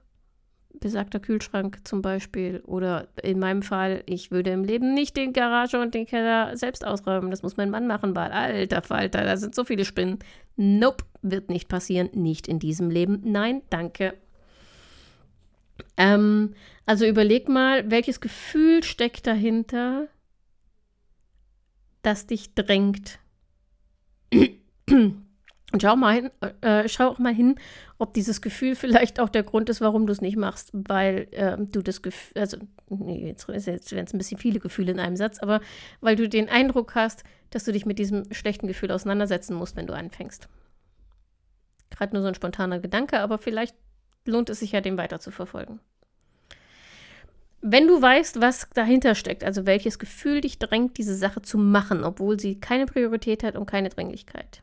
besagter 0.75 1.21
Kühlschrank 1.21 1.79
zum 1.85 2.03
Beispiel. 2.03 2.61
Oder 2.67 3.09
in 3.23 3.39
meinem 3.39 3.63
Fall, 3.63 4.03
ich 4.07 4.33
würde 4.33 4.51
im 4.51 4.65
Leben 4.65 4.93
nicht 4.93 5.17
den 5.17 5.33
Garage 5.33 5.81
und 5.81 5.95
den 5.95 6.05
Keller 6.05 6.57
selbst 6.57 6.85
ausräumen. 6.85 7.31
Das 7.31 7.43
muss 7.43 7.57
mein 7.57 7.71
Mann 7.71 7.87
machen, 7.87 8.15
weil 8.15 8.33
alter 8.33 8.83
Falter, 8.83 9.25
da 9.25 9.37
sind 9.37 9.55
so 9.55 9.65
viele 9.65 9.85
Spinnen. 9.85 10.19
Nope, 10.57 11.05
wird 11.23 11.49
nicht 11.49 11.69
passieren. 11.69 12.11
Nicht 12.13 12.49
in 12.49 12.59
diesem 12.59 12.91
Leben. 12.91 13.21
Nein, 13.25 13.63
danke. 13.71 14.15
Ähm, 15.97 16.55
also 16.87 17.07
überleg 17.07 17.49
mal, 17.49 17.89
welches 17.91 18.21
Gefühl 18.21 18.83
steckt 18.83 19.27
dahinter, 19.29 20.09
das 22.03 22.27
dich 22.27 22.55
drängt. 22.55 23.19
Und 25.73 25.81
schau, 25.81 25.97
mal 25.97 26.15
hin, 26.15 26.31
äh, 26.61 26.87
schau 26.87 27.09
auch 27.09 27.19
mal 27.19 27.33
hin, 27.33 27.55
ob 27.97 28.13
dieses 28.13 28.43
Gefühl 28.43 28.75
vielleicht 28.75 29.19
auch 29.19 29.31
der 29.31 29.43
Grund 29.43 29.71
ist, 29.71 29.81
warum 29.81 30.07
du 30.07 30.13
es 30.13 30.21
nicht 30.21 30.37
machst, 30.37 30.71
weil 30.75 31.29
äh, 31.31 31.57
du 31.59 31.81
das 31.81 32.03
Gefühl, 32.03 32.43
also, 32.43 32.59
nee, 32.91 33.27
jetzt, 33.27 33.49
jetzt 33.49 33.93
werden 33.93 34.05
es 34.05 34.13
ein 34.13 34.19
bisschen 34.19 34.39
viele 34.39 34.61
Gefühle 34.61 34.93
in 34.93 35.01
einem 35.01 35.17
Satz, 35.17 35.39
aber 35.39 35.61
weil 36.03 36.17
du 36.17 36.29
den 36.29 36.51
Eindruck 36.51 36.95
hast, 36.95 37.25
dass 37.49 37.65
du 37.65 37.73
dich 37.73 37.87
mit 37.87 37.99
diesem 37.99 38.31
schlechten 38.33 38.67
Gefühl 38.67 38.93
auseinandersetzen 38.93 39.55
musst, 39.55 39.77
wenn 39.77 39.87
du 39.87 39.95
anfängst. 39.95 40.49
Gerade 41.89 42.13
nur 42.13 42.23
so 42.23 42.29
ein 42.29 42.35
spontaner 42.35 42.79
Gedanke, 42.79 43.21
aber 43.21 43.39
vielleicht 43.39 43.75
lohnt 44.27 44.51
es 44.51 44.61
sich 44.61 44.73
ja, 44.73 44.83
den 44.83 44.99
weiter 44.99 45.21
zu 45.21 45.31
verfolgen. 45.31 45.81
Wenn 47.65 47.87
du 47.87 48.03
weißt, 48.03 48.41
was 48.41 48.69
dahinter 48.75 49.15
steckt, 49.15 49.45
also 49.45 49.67
welches 49.67 50.01
Gefühl 50.01 50.41
dich 50.41 50.59
drängt, 50.59 50.99
diese 50.99 51.15
Sache 51.15 51.43
zu 51.43 51.59
machen, 51.59 52.03
obwohl 52.03 52.39
sie 52.39 52.59
keine 52.59 52.87
Priorität 52.87 53.45
hat 53.45 53.57
und 53.57 53.67
keine 53.67 53.89
Dringlichkeit, 53.89 54.63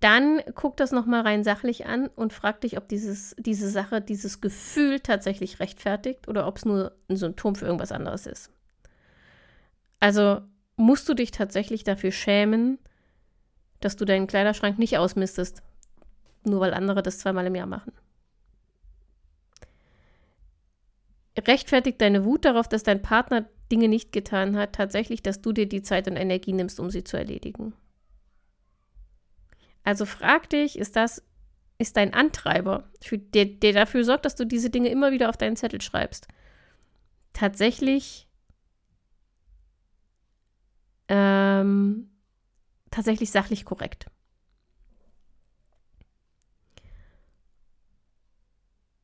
dann 0.00 0.40
guck 0.54 0.78
das 0.78 0.90
nochmal 0.90 1.20
rein 1.20 1.44
sachlich 1.44 1.86
an 1.86 2.08
und 2.16 2.32
frag 2.32 2.62
dich, 2.62 2.78
ob 2.78 2.88
dieses, 2.88 3.36
diese 3.38 3.68
Sache, 3.68 4.00
dieses 4.00 4.40
Gefühl 4.40 5.00
tatsächlich 5.00 5.60
rechtfertigt 5.60 6.28
oder 6.28 6.46
ob 6.48 6.56
es 6.56 6.64
nur 6.64 6.96
ein 7.08 7.16
Symptom 7.16 7.54
für 7.54 7.66
irgendwas 7.66 7.92
anderes 7.92 8.26
ist. 8.26 8.50
Also 10.00 10.40
musst 10.76 11.08
du 11.10 11.14
dich 11.14 11.30
tatsächlich 11.30 11.84
dafür 11.84 12.10
schämen, 12.10 12.78
dass 13.80 13.96
du 13.96 14.04
deinen 14.06 14.26
Kleiderschrank 14.26 14.78
nicht 14.78 14.96
ausmistest, 14.96 15.62
nur 16.42 16.60
weil 16.60 16.72
andere 16.72 17.02
das 17.02 17.18
zweimal 17.18 17.46
im 17.46 17.54
Jahr 17.54 17.66
machen. 17.66 17.92
Rechtfertigt 21.38 22.00
deine 22.00 22.24
Wut 22.24 22.44
darauf, 22.44 22.68
dass 22.68 22.82
dein 22.82 23.02
Partner 23.02 23.48
Dinge 23.70 23.88
nicht 23.88 24.12
getan 24.12 24.56
hat, 24.56 24.74
tatsächlich, 24.74 25.22
dass 25.22 25.40
du 25.40 25.52
dir 25.52 25.66
die 25.66 25.82
Zeit 25.82 26.06
und 26.06 26.16
Energie 26.16 26.52
nimmst, 26.52 26.78
um 26.78 26.90
sie 26.90 27.04
zu 27.04 27.16
erledigen. 27.16 27.72
Also 29.82 30.04
frag 30.04 30.50
dich, 30.50 30.78
ist 30.78 30.94
das, 30.94 31.22
ist 31.78 31.96
dein 31.96 32.14
Antreiber, 32.14 32.90
der, 33.10 33.46
der 33.46 33.72
dafür 33.72 34.04
sorgt, 34.04 34.24
dass 34.24 34.36
du 34.36 34.44
diese 34.46 34.70
Dinge 34.70 34.88
immer 34.88 35.10
wieder 35.10 35.28
auf 35.28 35.36
deinen 35.36 35.56
Zettel 35.56 35.80
schreibst, 35.80 36.28
tatsächlich, 37.32 38.28
ähm, 41.08 42.10
tatsächlich 42.90 43.30
sachlich 43.30 43.64
korrekt. 43.64 44.06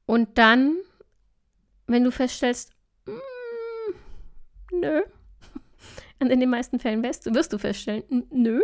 Und 0.04 0.38
dann 0.38 0.76
wenn 1.88 2.04
du 2.04 2.12
feststellst, 2.12 2.72
mm, 3.06 4.76
nö, 4.80 5.02
und 6.20 6.30
in 6.30 6.40
den 6.40 6.50
meisten 6.50 6.78
Fällen 6.78 7.02
wirst, 7.02 7.32
wirst 7.34 7.52
du 7.52 7.58
feststellen, 7.58 8.04
nö, 8.30 8.62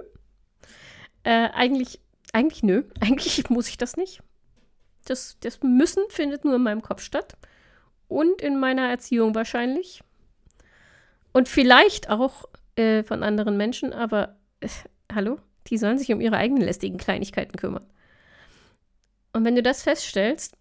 äh, 1.24 1.48
eigentlich, 1.50 2.00
eigentlich 2.32 2.62
nö, 2.62 2.84
eigentlich 3.00 3.48
muss 3.50 3.68
ich 3.68 3.78
das 3.78 3.96
nicht. 3.96 4.22
Das, 5.06 5.36
das 5.40 5.62
Müssen 5.62 6.02
findet 6.08 6.44
nur 6.44 6.54
in 6.54 6.62
meinem 6.62 6.82
Kopf 6.82 7.02
statt 7.02 7.36
und 8.08 8.40
in 8.40 8.58
meiner 8.58 8.88
Erziehung 8.88 9.34
wahrscheinlich. 9.34 10.02
Und 11.32 11.48
vielleicht 11.48 12.08
auch 12.08 12.44
äh, 12.76 13.02
von 13.02 13.22
anderen 13.22 13.56
Menschen, 13.56 13.92
aber 13.92 14.36
äh, 14.60 14.68
hallo, 15.12 15.38
die 15.66 15.78
sollen 15.78 15.98
sich 15.98 16.12
um 16.12 16.20
ihre 16.20 16.36
eigenen 16.36 16.62
lästigen 16.62 16.96
Kleinigkeiten 16.96 17.56
kümmern. 17.56 17.86
Und 19.32 19.44
wenn 19.44 19.56
du 19.56 19.62
das 19.62 19.82
feststellst, 19.82 20.56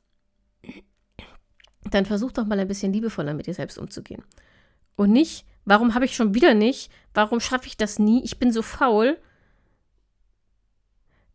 dann 1.91 2.05
versuch 2.05 2.31
doch 2.31 2.45
mal 2.45 2.59
ein 2.59 2.67
bisschen 2.67 2.93
liebevoller 2.93 3.33
mit 3.33 3.47
dir 3.47 3.53
selbst 3.53 3.77
umzugehen. 3.77 4.23
Und 4.95 5.11
nicht, 5.11 5.45
warum 5.65 5.93
habe 5.93 6.05
ich 6.05 6.15
schon 6.15 6.33
wieder 6.33 6.53
nicht, 6.53 6.91
warum 7.13 7.39
schaffe 7.39 7.67
ich 7.67 7.77
das 7.77 7.99
nie, 7.99 8.23
ich 8.23 8.39
bin 8.39 8.51
so 8.51 8.61
faul, 8.61 9.17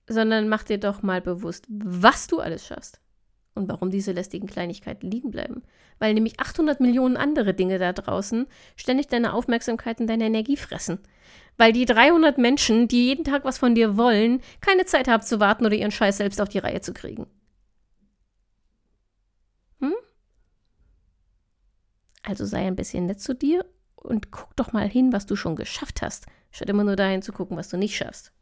sondern 0.06 0.48
mach 0.48 0.62
dir 0.62 0.78
doch 0.78 1.02
mal 1.02 1.20
bewusst, 1.20 1.66
was 1.68 2.26
du 2.26 2.40
alles 2.40 2.66
schaffst 2.66 3.00
und 3.54 3.68
warum 3.68 3.90
diese 3.90 4.12
lästigen 4.12 4.46
Kleinigkeiten 4.46 5.10
liegen 5.10 5.30
bleiben. 5.30 5.62
Weil 5.98 6.14
nämlich 6.14 6.40
800 6.40 6.80
Millionen 6.80 7.16
andere 7.16 7.52
Dinge 7.54 7.78
da 7.78 7.92
draußen 7.92 8.46
ständig 8.76 9.08
deine 9.08 9.34
Aufmerksamkeit 9.34 10.00
und 10.00 10.06
deine 10.06 10.26
Energie 10.26 10.56
fressen. 10.56 10.98
Weil 11.56 11.72
die 11.72 11.84
300 11.84 12.38
Menschen, 12.38 12.88
die 12.88 13.06
jeden 13.06 13.24
Tag 13.24 13.44
was 13.44 13.58
von 13.58 13.74
dir 13.74 13.96
wollen, 13.96 14.40
keine 14.60 14.86
Zeit 14.86 15.08
haben 15.08 15.24
zu 15.24 15.40
warten 15.40 15.66
oder 15.66 15.74
ihren 15.74 15.90
Scheiß 15.90 16.16
selbst 16.16 16.40
auf 16.40 16.48
die 16.48 16.58
Reihe 16.58 16.80
zu 16.80 16.94
kriegen. 16.94 17.26
Also 22.28 22.44
sei 22.44 22.66
ein 22.66 22.76
bisschen 22.76 23.06
nett 23.06 23.22
zu 23.22 23.34
dir 23.34 23.64
und 23.96 24.30
guck 24.30 24.54
doch 24.54 24.74
mal 24.74 24.86
hin, 24.86 25.14
was 25.14 25.24
du 25.24 25.34
schon 25.34 25.56
geschafft 25.56 26.02
hast, 26.02 26.26
statt 26.50 26.68
immer 26.68 26.84
nur 26.84 26.94
dahin 26.94 27.22
zu 27.22 27.32
gucken, 27.32 27.56
was 27.56 27.70
du 27.70 27.78
nicht 27.78 27.96
schaffst. 27.96 28.32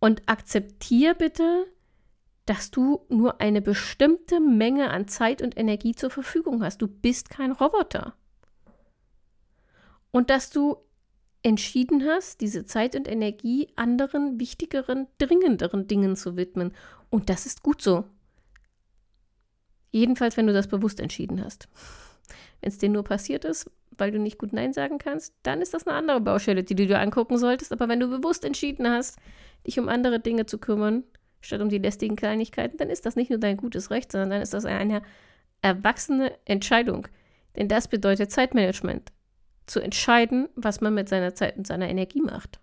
Und 0.00 0.22
akzeptier 0.24 1.12
bitte, 1.12 1.66
dass 2.46 2.70
du 2.70 3.04
nur 3.10 3.42
eine 3.42 3.60
bestimmte 3.60 4.40
Menge 4.40 4.88
an 4.88 5.06
Zeit 5.06 5.42
und 5.42 5.58
Energie 5.58 5.94
zur 5.94 6.08
Verfügung 6.08 6.62
hast. 6.64 6.80
Du 6.80 6.88
bist 6.88 7.28
kein 7.28 7.52
Roboter. 7.52 8.14
Und 10.10 10.30
dass 10.30 10.48
du 10.48 10.78
entschieden 11.42 12.06
hast, 12.06 12.40
diese 12.40 12.64
Zeit 12.64 12.96
und 12.96 13.06
Energie 13.06 13.68
anderen, 13.76 14.40
wichtigeren, 14.40 15.08
dringenderen 15.18 15.86
Dingen 15.88 16.16
zu 16.16 16.38
widmen. 16.38 16.72
Und 17.10 17.28
das 17.28 17.44
ist 17.44 17.62
gut 17.62 17.82
so. 17.82 18.04
Jedenfalls, 19.90 20.36
wenn 20.36 20.46
du 20.46 20.52
das 20.52 20.68
bewusst 20.68 21.00
entschieden 21.00 21.42
hast. 21.42 21.68
Wenn 22.60 22.68
es 22.68 22.78
dir 22.78 22.88
nur 22.88 23.04
passiert 23.04 23.44
ist, 23.44 23.70
weil 23.96 24.10
du 24.10 24.18
nicht 24.18 24.38
gut 24.38 24.52
Nein 24.52 24.72
sagen 24.72 24.98
kannst, 24.98 25.34
dann 25.42 25.60
ist 25.60 25.74
das 25.74 25.86
eine 25.86 25.96
andere 25.96 26.20
Baustelle, 26.20 26.62
die 26.62 26.74
du 26.74 26.86
dir 26.86 27.00
angucken 27.00 27.38
solltest. 27.38 27.72
Aber 27.72 27.88
wenn 27.88 28.00
du 28.00 28.08
bewusst 28.08 28.44
entschieden 28.44 28.88
hast, 28.88 29.18
dich 29.66 29.78
um 29.78 29.88
andere 29.88 30.20
Dinge 30.20 30.46
zu 30.46 30.58
kümmern, 30.58 31.04
statt 31.40 31.60
um 31.60 31.68
die 31.68 31.78
lästigen 31.78 32.16
Kleinigkeiten, 32.16 32.76
dann 32.76 32.90
ist 32.90 33.06
das 33.06 33.16
nicht 33.16 33.30
nur 33.30 33.38
dein 33.38 33.56
gutes 33.56 33.90
Recht, 33.90 34.12
sondern 34.12 34.30
dann 34.30 34.42
ist 34.42 34.54
das 34.54 34.64
eine 34.64 35.02
erwachsene 35.62 36.32
Entscheidung. 36.44 37.08
Denn 37.56 37.68
das 37.68 37.88
bedeutet 37.88 38.30
Zeitmanagement. 38.30 39.12
Zu 39.66 39.80
entscheiden, 39.80 40.48
was 40.54 40.80
man 40.80 40.94
mit 40.94 41.08
seiner 41.08 41.34
Zeit 41.34 41.56
und 41.56 41.66
seiner 41.66 41.88
Energie 41.88 42.22
macht. 42.22 42.60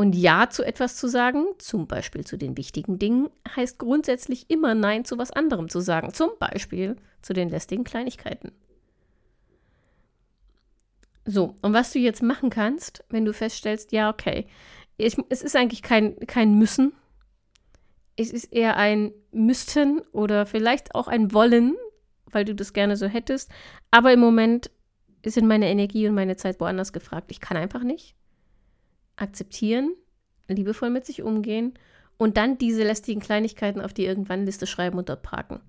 Und 0.00 0.14
Ja 0.14 0.48
zu 0.48 0.64
etwas 0.64 0.96
zu 0.96 1.08
sagen, 1.08 1.44
zum 1.58 1.86
Beispiel 1.86 2.24
zu 2.24 2.38
den 2.38 2.56
wichtigen 2.56 2.98
Dingen, 2.98 3.28
heißt 3.54 3.76
grundsätzlich 3.76 4.48
immer 4.48 4.74
Nein 4.74 5.04
zu 5.04 5.18
was 5.18 5.30
anderem 5.30 5.68
zu 5.68 5.80
sagen, 5.80 6.14
zum 6.14 6.30
Beispiel 6.38 6.96
zu 7.20 7.34
den 7.34 7.50
lästigen 7.50 7.84
Kleinigkeiten. 7.84 8.52
So, 11.26 11.54
und 11.60 11.74
was 11.74 11.92
du 11.92 11.98
jetzt 11.98 12.22
machen 12.22 12.48
kannst, 12.48 13.04
wenn 13.10 13.26
du 13.26 13.34
feststellst, 13.34 13.92
ja, 13.92 14.08
okay, 14.08 14.46
ich, 14.96 15.18
es 15.28 15.42
ist 15.42 15.54
eigentlich 15.54 15.82
kein, 15.82 16.18
kein 16.20 16.58
Müssen, 16.58 16.94
es 18.16 18.30
ist 18.30 18.54
eher 18.54 18.78
ein 18.78 19.12
Müssten 19.32 20.00
oder 20.12 20.46
vielleicht 20.46 20.94
auch 20.94 21.08
ein 21.08 21.34
Wollen, 21.34 21.76
weil 22.24 22.46
du 22.46 22.54
das 22.54 22.72
gerne 22.72 22.96
so 22.96 23.04
hättest, 23.04 23.50
aber 23.90 24.14
im 24.14 24.20
Moment 24.20 24.70
sind 25.26 25.46
meine 25.46 25.68
Energie 25.68 26.08
und 26.08 26.14
meine 26.14 26.38
Zeit 26.38 26.58
woanders 26.58 26.94
gefragt. 26.94 27.30
Ich 27.30 27.40
kann 27.40 27.58
einfach 27.58 27.82
nicht 27.82 28.16
akzeptieren, 29.20 29.94
liebevoll 30.48 30.90
mit 30.90 31.06
sich 31.06 31.22
umgehen 31.22 31.74
und 32.16 32.36
dann 32.36 32.58
diese 32.58 32.82
lästigen 32.82 33.20
Kleinigkeiten 33.20 33.80
auf 33.80 33.92
die 33.92 34.04
irgendwann 34.04 34.44
Liste 34.44 34.66
schreiben 34.66 34.98
und 34.98 35.08
dort 35.08 35.22
parken. 35.22 35.60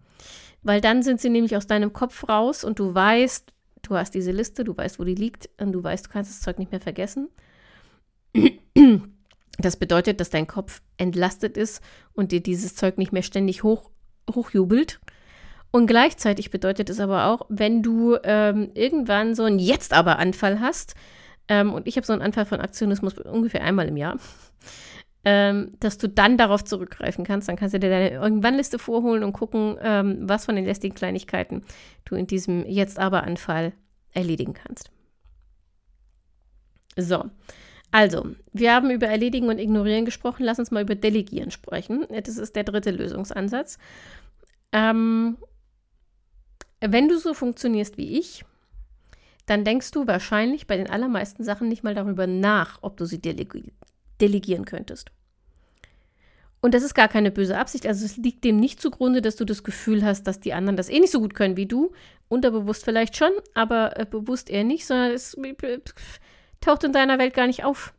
Weil 0.64 0.82
dann 0.82 1.02
sind 1.04 1.22
sie 1.22 1.30
nämlich 1.30 1.56
aus 1.56 1.68
deinem 1.68 1.94
Kopf 1.94 2.28
raus 2.28 2.64
und 2.64 2.80
du 2.80 2.94
weißt, 2.94 3.54
du 3.82 3.96
hast 3.96 4.14
diese 4.14 4.32
Liste, 4.32 4.64
du 4.64 4.76
weißt, 4.76 5.00
wo 5.00 5.04
die 5.04 5.16
liegt 5.16 5.50
und 5.60 5.72
du 5.72 5.84
weißt, 5.84 6.06
du 6.06 6.10
kannst 6.10 6.30
das 6.30 6.42
Zeug 6.42 6.60
nicht 6.60 6.72
mehr 6.72 6.82
vergessen. 6.82 7.30
Das 9.58 9.78
bedeutet, 9.78 10.20
dass 10.20 10.30
dein 10.30 10.48
Kopf 10.48 10.82
entlastet 10.98 11.58
ist 11.58 11.82
und 12.14 12.32
dir 12.32 12.42
dieses 12.42 12.76
Zeug 12.76 12.98
nicht 12.98 13.12
mehr 13.12 13.22
ständig 13.22 13.64
hoch, 13.64 13.92
hochjubelt. 14.34 15.00
Und 15.72 15.88
gleichzeitig 15.88 16.52
bedeutet 16.52 16.90
es 16.90 17.00
aber 17.00 17.28
auch, 17.28 17.46
wenn 17.50 17.82
du 17.82 18.18
ähm, 18.24 18.72
irgendwann 18.74 19.36
so 19.36 19.44
einen 19.44 19.60
Jetzt-Aber-Anfall 19.60 20.60
hast, 20.60 20.96
ähm, 21.52 21.74
und 21.74 21.86
ich 21.86 21.98
habe 21.98 22.08
so 22.08 22.14
einen 22.14 22.22
Anfall 22.22 22.46
von 22.46 22.62
Aktionismus 22.62 23.18
ungefähr 23.18 23.62
einmal 23.62 23.90
im 23.90 23.98
Jahr, 23.98 24.18
ähm, 25.26 25.72
dass 25.82 25.98
du 25.98 26.08
dann 26.08 26.38
darauf 26.38 26.64
zurückgreifen 26.64 27.26
kannst. 27.26 27.50
Dann 27.50 27.58
kannst 27.58 27.74
du 27.74 27.80
dir 27.80 27.90
deine 27.90 28.12
Irgendwann-Liste 28.12 28.80
vorholen 28.80 29.22
und 29.26 29.34
gucken, 29.34 29.78
ähm, 29.82 30.20
was 30.22 30.46
von 30.46 30.56
den 30.56 30.64
lästigen 30.64 30.96
Kleinigkeiten 30.96 31.64
du 32.06 32.16
in 32.16 32.26
diesem 32.26 32.66
Jetzt-Aber-Anfall 32.66 33.74
erledigen 34.14 34.54
kannst. 34.54 34.92
So, 36.96 37.26
also, 37.92 38.28
wir 38.54 38.74
haben 38.74 38.90
über 38.90 39.08
Erledigen 39.08 39.50
und 39.50 39.60
Ignorieren 39.60 40.06
gesprochen. 40.06 40.46
Lass 40.46 40.60
uns 40.60 40.72
mal 40.72 40.84
über 40.84 40.96
Delegieren 40.96 41.52
sprechen. 41.52 42.08
Das 42.10 42.38
ist 42.38 42.56
der 42.56 42.64
dritte 42.64 42.92
Lösungsansatz. 42.92 43.78
Ähm, 44.72 45.38
wenn 46.80 47.10
du 47.10 47.20
so 47.20 47.34
funktionierst 47.34 47.98
wie 47.98 48.18
ich, 48.18 48.46
dann 49.52 49.66
denkst 49.66 49.92
du 49.92 50.08
wahrscheinlich 50.08 50.66
bei 50.66 50.78
den 50.78 50.90
allermeisten 50.90 51.44
Sachen 51.44 51.68
nicht 51.68 51.84
mal 51.84 51.94
darüber 51.94 52.26
nach, 52.26 52.80
ob 52.82 52.96
du 52.96 53.04
sie 53.06 53.20
delegi 53.20 53.74
delegieren 54.22 54.64
könntest. 54.64 55.12
Und 56.62 56.74
das 56.74 56.84
ist 56.84 56.94
gar 56.94 57.10
keine 57.10 57.32
böse 57.32 57.58
Absicht. 57.58 57.86
Also 57.86 58.06
es 58.06 58.16
liegt 58.16 58.46
dem 58.46 58.58
nicht 58.58 58.80
zugrunde, 58.80 59.22
dass 59.22 59.36
du 59.36 59.44
das 59.44 59.64
Gefühl 59.64 60.06
hast, 60.06 60.24
dass 60.24 60.40
die 60.40 60.54
anderen 60.54 60.78
das 60.78 60.88
eh 60.88 61.00
nicht 61.00 61.12
so 61.12 61.20
gut 61.20 61.34
können 61.34 61.58
wie 61.58 61.66
du. 61.66 61.92
Unterbewusst 62.30 62.86
vielleicht 62.86 63.18
schon, 63.18 63.32
aber 63.54 64.00
äh, 64.00 64.06
bewusst 64.06 64.50
eher 64.50 64.64
nicht, 64.64 64.86
sondern 64.86 65.12
es 65.12 65.34
äh, 65.34 65.80
taucht 66.62 66.86
in 66.86 66.94
deiner 66.94 67.20
Welt 67.20 67.34
gar 67.34 67.48
nicht 67.48 67.66
auf. 67.66 67.94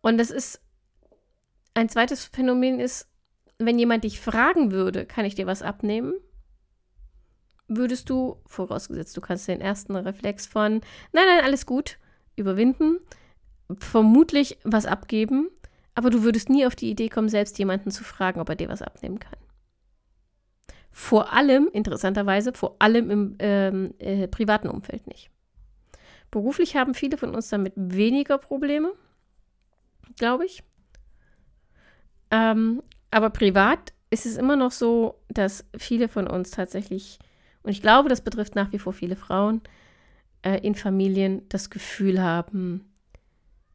Und 0.00 0.18
das 0.18 0.32
ist 0.32 0.60
ein 1.74 1.88
zweites 1.88 2.24
Phänomen 2.24 2.80
ist, 2.80 3.06
wenn 3.58 3.78
jemand 3.78 4.02
dich 4.02 4.20
fragen 4.20 4.72
würde, 4.72 5.06
kann 5.06 5.24
ich 5.24 5.36
dir 5.36 5.46
was 5.46 5.62
abnehmen? 5.62 6.14
Würdest 7.68 8.08
du, 8.08 8.38
vorausgesetzt, 8.46 9.16
du 9.16 9.20
kannst 9.20 9.46
den 9.46 9.60
ersten 9.60 9.94
Reflex 9.94 10.46
von, 10.46 10.80
nein, 11.12 11.24
nein, 11.26 11.44
alles 11.44 11.66
gut, 11.66 11.98
überwinden, 12.36 12.98
vermutlich 13.78 14.58
was 14.64 14.86
abgeben, 14.86 15.48
aber 15.94 16.10
du 16.10 16.22
würdest 16.22 16.48
nie 16.48 16.66
auf 16.66 16.74
die 16.74 16.90
Idee 16.90 17.08
kommen, 17.08 17.28
selbst 17.28 17.58
jemanden 17.58 17.90
zu 17.90 18.04
fragen, 18.04 18.40
ob 18.40 18.48
er 18.48 18.56
dir 18.56 18.68
was 18.68 18.82
abnehmen 18.82 19.18
kann. 19.18 19.36
Vor 20.90 21.32
allem, 21.32 21.68
interessanterweise, 21.72 22.52
vor 22.52 22.76
allem 22.78 23.10
im 23.10 23.36
ähm, 23.38 23.94
äh, 23.98 24.26
privaten 24.26 24.68
Umfeld 24.68 25.06
nicht. 25.06 25.30
Beruflich 26.30 26.76
haben 26.76 26.94
viele 26.94 27.16
von 27.16 27.34
uns 27.34 27.48
damit 27.48 27.72
weniger 27.76 28.38
Probleme, 28.38 28.92
glaube 30.16 30.46
ich. 30.46 30.62
Ähm, 32.30 32.82
aber 33.10 33.30
privat 33.30 33.92
ist 34.10 34.26
es 34.26 34.36
immer 34.36 34.56
noch 34.56 34.72
so, 34.72 35.20
dass 35.28 35.64
viele 35.76 36.08
von 36.08 36.26
uns 36.26 36.50
tatsächlich, 36.50 37.18
und 37.62 37.70
ich 37.70 37.82
glaube, 37.82 38.08
das 38.08 38.20
betrifft 38.20 38.54
nach 38.54 38.72
wie 38.72 38.78
vor 38.78 38.92
viele 38.92 39.16
Frauen, 39.16 39.60
äh, 40.42 40.58
in 40.58 40.74
Familien 40.74 41.42
das 41.48 41.70
Gefühl 41.70 42.22
haben, 42.22 42.92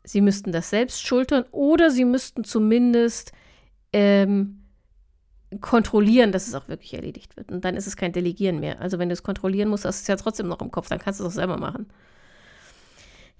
sie 0.04 0.22
müssten 0.22 0.52
das 0.52 0.70
selbst 0.70 1.06
schultern 1.06 1.46
oder 1.52 1.90
sie 1.90 2.06
müssten 2.06 2.44
zumindest 2.44 3.32
ähm, 3.94 4.64
kontrollieren, 5.62 6.32
dass 6.32 6.48
es 6.48 6.56
auch 6.56 6.68
wirklich 6.68 6.94
erledigt 6.94 7.38
wird. 7.38 7.52
Und 7.52 7.64
dann 7.64 7.76
ist 7.76 7.88
es 7.88 7.96
kein 7.96 8.12
Delegieren 8.12 8.60
mehr. 8.60 8.82
Also 8.82 9.00
wenn 9.00 9.10
du 9.10 9.14
es 9.14 9.24
kontrollieren 9.24 9.70
musst, 9.70 9.86
hast 9.86 10.02
du 10.02 10.04
es 10.04 10.08
ja 10.08 10.16
trotzdem 10.16 10.48
noch 10.48 10.62
im 10.62 10.72
Kopf, 10.72 10.90
dann 10.90 11.00
kannst 11.00 11.20
du 11.20 11.26
es 11.26 11.30
auch 11.30 11.36
selber 11.36 11.58
machen. 11.58 11.88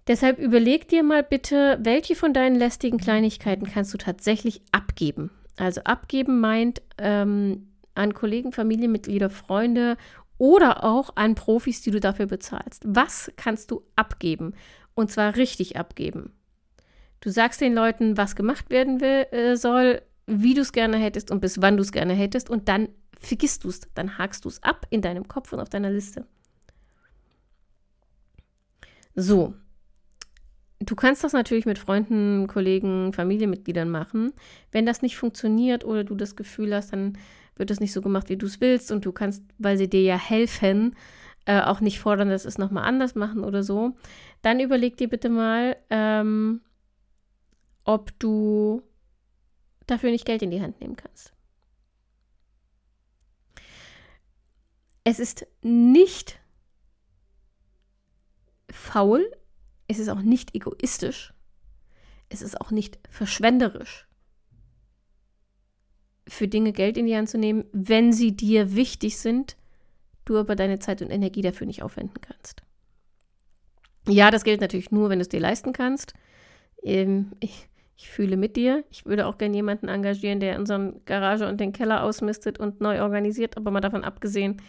Deshalb 0.08 0.38
überleg 0.38 0.88
dir 0.90 1.02
mal 1.02 1.24
bitte, 1.24 1.80
welche 1.82 2.16
von 2.16 2.34
deinen 2.34 2.56
lästigen 2.56 2.98
Kleinigkeiten 2.98 3.66
kannst 3.66 3.94
du 3.94 3.98
tatsächlich 3.98 4.62
abgeben. 4.72 5.32
Also 5.56 5.82
abgeben 5.82 6.40
meint 6.40 6.82
ähm, 6.98 7.70
an 7.96 8.14
Kollegen, 8.14 8.52
Familienmitglieder, 8.52 9.30
Freunde 9.30 9.98
oder 10.44 10.84
auch 10.84 11.16
an 11.16 11.36
Profis, 11.36 11.82
die 11.84 11.92
du 11.92 12.02
dafür 12.02 12.26
bezahlst. 12.26 12.84
Was 12.86 13.32
kannst 13.38 13.72
du 13.72 13.82
abgeben? 13.96 14.56
Und 14.94 15.10
zwar 15.10 15.38
richtig 15.38 15.78
abgeben. 15.78 16.34
Du 17.22 17.30
sagst 17.30 17.62
den 17.62 17.74
Leuten, 17.74 18.18
was 18.18 18.36
gemacht 18.36 18.70
werden 18.70 19.00
will, 19.00 19.26
äh, 19.32 19.56
soll, 19.56 20.02
wie 20.28 20.54
du 20.54 20.60
es 20.60 20.74
gerne 20.74 20.98
hättest 20.98 21.32
und 21.32 21.40
bis 21.40 21.62
wann 21.62 21.78
du 21.78 21.82
es 21.82 21.94
gerne 21.94 22.14
hättest 22.14 22.50
und 22.50 22.68
dann 22.68 22.90
vergisst 23.18 23.64
du 23.64 23.70
es, 23.70 23.88
dann 23.94 24.18
hakst 24.18 24.44
du 24.44 24.50
es 24.50 24.62
ab 24.62 24.86
in 24.90 25.02
deinem 25.02 25.30
Kopf 25.30 25.54
und 25.54 25.62
auf 25.62 25.70
deiner 25.70 25.90
Liste. 25.90 26.28
So, 29.16 29.54
Du 30.86 30.96
kannst 30.96 31.24
das 31.24 31.34
natürlich 31.34 31.66
mit 31.66 31.80
Freunden, 31.80 32.48
Kollegen, 32.48 33.14
Familienmitgliedern 33.14 33.90
machen. 33.90 34.34
Wenn 34.72 34.86
das 34.86 35.02
nicht 35.02 35.18
funktioniert 35.18 35.86
oder 35.86 36.04
du 36.04 36.16
das 36.16 36.36
Gefühl 36.36 36.76
hast, 36.76 36.92
dann 36.92 37.18
wird 37.56 37.72
es 37.72 37.80
nicht 37.80 37.94
so 37.94 38.02
gemacht, 38.02 38.30
wie 38.30 38.38
du 38.38 38.48
es 38.48 38.60
willst 38.60 38.92
und 38.92 39.06
du 39.06 39.12
kannst, 39.12 39.44
weil 39.60 39.78
sie 39.78 39.90
dir 39.90 40.02
ja 40.02 40.18
helfen, 40.18 40.96
äh, 41.46 41.62
auch 41.62 41.80
nicht 41.80 42.00
fordern, 42.00 42.30
dass 42.30 42.46
es 42.46 42.58
nochmal 42.58 42.86
anders 42.86 43.16
machen 43.16 43.44
oder 43.44 43.64
so, 43.64 43.96
dann 44.42 44.60
überleg 44.60 44.98
dir 44.98 45.08
bitte 45.08 45.30
mal, 45.30 45.78
ähm, 45.90 46.62
ob 47.86 48.18
du 48.20 48.82
dafür 49.88 50.12
nicht 50.12 50.26
Geld 50.26 50.42
in 50.42 50.52
die 50.52 50.62
Hand 50.62 50.82
nehmen 50.82 50.96
kannst. 50.96 51.34
Es 55.04 55.20
ist 55.20 55.46
nicht 55.62 56.40
faul, 58.70 59.30
es 59.94 60.00
ist 60.00 60.10
auch 60.10 60.22
nicht 60.22 60.56
egoistisch, 60.56 61.34
es 62.30 62.42
ist 62.42 62.60
auch 62.60 62.72
nicht 62.72 63.00
verschwenderisch, 63.10 64.08
für 66.28 66.48
Dinge 66.48 66.74
Geld 66.74 66.98
in 66.98 67.06
die 67.06 67.16
Hand 67.16 67.30
zu 67.30 67.38
nehmen, 67.38 67.66
wenn 67.72 68.14
sie 68.14 68.36
dir 68.36 68.76
wichtig 68.76 69.18
sind, 69.18 69.58
du 70.26 70.38
aber 70.38 70.56
deine 70.56 70.80
Zeit 70.80 71.02
und 71.02 71.10
Energie 71.10 71.42
dafür 71.42 71.68
nicht 71.68 71.84
aufwenden 71.84 72.22
kannst. 72.22 72.64
Ja, 74.08 74.32
das 74.32 74.44
gilt 74.44 74.62
natürlich 74.62 74.92
nur, 74.92 75.10
wenn 75.10 75.20
du 75.20 75.24
es 75.24 75.30
dir 75.30 75.40
leisten 75.40 75.74
kannst. 75.74 76.14
Ähm, 76.82 77.32
ich, 77.40 77.70
ich 77.96 78.10
fühle 78.10 78.38
mit 78.38 78.56
dir. 78.56 78.84
Ich 78.90 79.06
würde 79.06 79.28
auch 79.28 79.38
gerne 79.38 79.56
jemanden 79.56 79.88
engagieren, 79.88 80.40
der 80.40 80.60
unseren 80.60 81.04
Garage 81.06 81.48
und 81.48 81.60
den 81.60 81.72
Keller 81.72 82.04
ausmistet 82.04 82.60
und 82.60 82.82
neu 82.82 83.02
organisiert, 83.02 83.58
aber 83.58 83.72
mal 83.72 83.82
davon 83.82 84.04
abgesehen, 84.04 84.62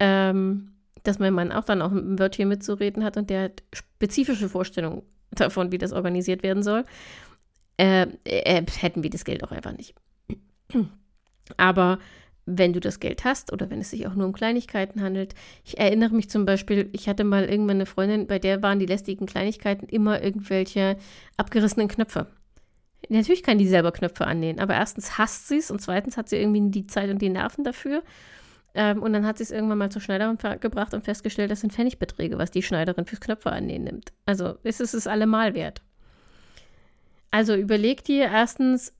ähm, 0.00 0.72
dass 1.02 1.18
mein 1.18 1.34
Mann 1.34 1.52
auch 1.52 1.64
dann 1.64 1.82
auch 1.82 1.90
ein 1.90 2.18
Wörtchen 2.18 2.48
mitzureden 2.48 3.04
hat 3.04 3.16
und 3.16 3.30
der 3.30 3.44
hat 3.44 3.62
spezifische 3.72 4.48
Vorstellungen 4.48 5.02
davon, 5.30 5.72
wie 5.72 5.78
das 5.78 5.92
organisiert 5.92 6.42
werden 6.42 6.62
soll, 6.62 6.84
äh, 7.78 8.06
äh, 8.24 8.64
hätten 8.78 9.02
wir 9.02 9.10
das 9.10 9.24
Geld 9.24 9.42
auch 9.44 9.52
einfach 9.52 9.72
nicht. 9.72 9.94
Aber 11.56 11.98
wenn 12.44 12.72
du 12.72 12.80
das 12.80 13.00
Geld 13.00 13.24
hast 13.24 13.52
oder 13.52 13.70
wenn 13.70 13.80
es 13.80 13.90
sich 13.90 14.06
auch 14.06 14.14
nur 14.14 14.26
um 14.26 14.32
Kleinigkeiten 14.32 15.00
handelt. 15.00 15.34
Ich 15.64 15.78
erinnere 15.78 16.14
mich 16.14 16.28
zum 16.28 16.44
Beispiel, 16.44 16.88
ich 16.92 17.08
hatte 17.08 17.24
mal 17.24 17.44
irgendwann 17.44 17.76
eine 17.76 17.86
Freundin, 17.86 18.26
bei 18.26 18.38
der 18.38 18.62
waren 18.62 18.78
die 18.78 18.86
lästigen 18.86 19.26
Kleinigkeiten 19.26 19.86
immer 19.86 20.22
irgendwelche 20.22 20.96
abgerissenen 21.36 21.88
Knöpfe. 21.88 22.26
Natürlich 23.08 23.42
kann 23.42 23.58
die 23.58 23.68
selber 23.68 23.92
Knöpfe 23.92 24.26
annähen, 24.26 24.58
aber 24.58 24.74
erstens 24.74 25.18
hasst 25.18 25.48
sie 25.48 25.58
es 25.58 25.70
und 25.70 25.80
zweitens 25.80 26.16
hat 26.16 26.28
sie 26.28 26.36
irgendwie 26.36 26.70
die 26.70 26.86
Zeit 26.86 27.10
und 27.10 27.20
die 27.20 27.28
Nerven 27.28 27.64
dafür. 27.64 28.02
Ähm, 28.74 29.02
und 29.02 29.12
dann 29.12 29.26
hat 29.26 29.38
sie 29.38 29.44
es 29.44 29.50
irgendwann 29.50 29.78
mal 29.78 29.90
zur 29.90 30.00
Schneiderin 30.00 30.38
gebracht 30.60 30.94
und 30.94 31.04
festgestellt, 31.04 31.50
das 31.50 31.60
sind 31.60 31.72
Pfennigbeträge, 31.72 32.38
was 32.38 32.50
die 32.50 32.62
Schneiderin 32.62 33.04
fürs 33.04 33.20
Knöpfe 33.20 33.52
annähen 33.52 33.84
nimmt. 33.84 34.12
Also 34.24 34.56
ist 34.62 34.80
es 34.80 34.94
es 34.94 35.06
allemal 35.06 35.54
wert. 35.54 35.82
Also 37.30 37.54
überleg 37.54 38.04
dir 38.04 38.24
erstens, 38.24 38.94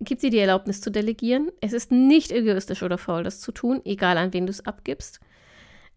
gibt 0.00 0.20
sie 0.20 0.30
die 0.30 0.38
Erlaubnis 0.38 0.80
zu 0.80 0.90
delegieren. 0.90 1.50
Es 1.60 1.72
ist 1.72 1.90
nicht 1.90 2.30
egoistisch 2.30 2.82
oder 2.82 2.98
faul, 2.98 3.24
das 3.24 3.40
zu 3.40 3.52
tun, 3.52 3.80
egal 3.84 4.18
an 4.18 4.32
wen 4.32 4.46
du 4.46 4.50
es 4.50 4.64
abgibst. 4.64 5.20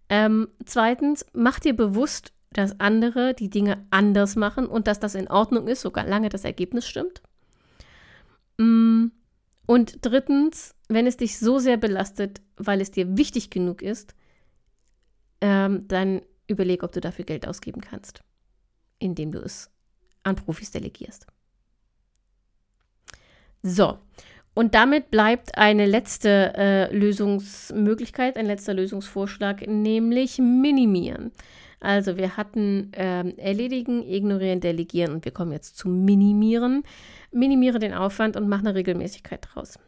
Ähm, 0.10 0.50
zweitens, 0.66 1.26
mach 1.34 1.60
dir 1.60 1.76
bewusst, 1.76 2.34
dass 2.54 2.80
andere 2.80 3.34
die 3.34 3.50
Dinge 3.50 3.86
anders 3.92 4.36
machen 4.36 4.68
und 4.68 4.88
dass 4.88 5.00
das 5.00 5.16
in 5.16 5.30
Ordnung 5.30 5.68
ist, 5.68 5.82
solange 5.82 6.30
das 6.30 6.44
Ergebnis 6.44 6.88
stimmt. 6.88 7.22
Mm, 8.58 9.08
und 9.66 10.06
drittens, 10.06 10.76
wenn 10.90 11.08
es 11.08 11.18
dich 11.18 11.40
so 11.40 11.60
sehr 11.60 11.78
belastet, 11.78 12.42
weil 12.66 12.82
es 12.82 12.92
dir 12.92 13.18
wichtig 13.18 13.50
genug 13.50 13.82
ist, 13.82 14.16
ähm, 15.42 15.88
dann 15.88 16.22
überleg, 16.48 16.84
ob 16.84 16.92
du 16.92 17.02
dafür 17.02 17.26
Geld 17.26 17.48
ausgeben 17.48 17.82
kannst, 17.82 18.24
indem 19.00 19.32
du 19.32 19.40
es 19.40 19.70
an 20.24 20.36
Profis 20.36 20.72
delegierst. 20.72 21.26
So, 23.64 24.00
und 24.54 24.76
damit 24.76 25.12
bleibt 25.12 25.58
eine 25.58 25.86
letzte 25.86 26.54
äh, 26.56 26.96
Lösungsmöglichkeit, 26.96 28.38
ein 28.38 28.46
letzter 28.46 28.74
Lösungsvorschlag, 28.74 29.66
nämlich 29.68 30.40
minimieren. 30.40 31.32
Also 31.80 32.18
wir 32.18 32.38
hatten 32.38 32.92
ähm, 32.94 33.38
erledigen, 33.38 34.04
ignorieren, 34.04 34.60
delegieren 34.60 35.14
und 35.14 35.26
wir 35.26 35.32
kommen 35.32 35.52
jetzt 35.52 35.78
zu 35.78 35.90
minimieren. 35.90 36.84
Minimiere 37.32 37.80
den 37.80 37.94
Aufwand 37.94 38.36
und 38.36 38.48
mach 38.50 38.60
eine 38.60 38.76
Regelmäßigkeit 38.76 39.48
draus. 39.52 39.80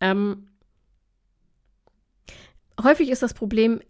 Ähm, 0.00 0.48
häufig 2.84 3.10
ist 3.10 3.22
das 3.22 3.34
Problem 3.34 3.80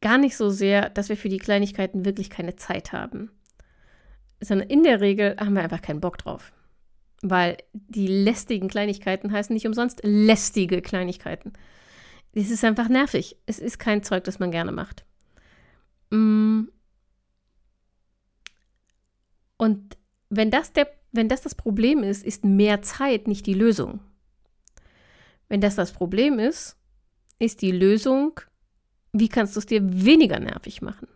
gar 0.00 0.18
nicht 0.18 0.36
so 0.36 0.50
sehr, 0.50 0.90
dass 0.90 1.08
wir 1.08 1.16
für 1.16 1.28
die 1.28 1.38
Kleinigkeiten 1.38 2.04
wirklich 2.04 2.30
keine 2.30 2.56
Zeit 2.56 2.92
haben, 2.92 3.30
sondern 4.40 4.68
in 4.68 4.82
der 4.82 5.00
Regel 5.00 5.36
haben 5.38 5.54
wir 5.54 5.62
einfach 5.62 5.82
keinen 5.82 6.00
Bock 6.00 6.18
drauf. 6.18 6.52
Weil 7.22 7.56
die 7.72 8.06
lästigen 8.06 8.68
Kleinigkeiten 8.68 9.32
heißen 9.32 9.54
nicht 9.54 9.66
umsonst 9.66 10.00
lästige 10.04 10.82
Kleinigkeiten. 10.82 11.54
Es 12.32 12.50
ist 12.50 12.64
einfach 12.64 12.88
nervig. 12.88 13.36
Es 13.46 13.58
ist 13.58 13.78
kein 13.78 14.02
Zeug, 14.02 14.24
das 14.24 14.38
man 14.38 14.50
gerne 14.50 14.70
macht. 14.70 15.06
Mm. 16.10 16.64
Und 19.56 19.96
wenn 20.28 20.50
das, 20.50 20.74
der, 20.74 20.90
wenn 21.12 21.30
das 21.30 21.40
das 21.40 21.54
Problem 21.54 22.02
ist, 22.02 22.22
ist 22.22 22.44
mehr 22.44 22.82
Zeit 22.82 23.26
nicht 23.26 23.46
die 23.46 23.54
Lösung. 23.54 24.00
Wenn 25.48 25.62
das 25.62 25.76
das 25.76 25.92
Problem 25.92 26.38
ist, 26.38 26.76
ist 27.38 27.62
die 27.62 27.72
Lösung, 27.72 28.40
wie 29.12 29.28
kannst 29.28 29.56
du 29.56 29.60
es 29.60 29.66
dir 29.66 29.80
weniger 29.82 30.38
nervig 30.38 30.82
machen? 30.82 31.08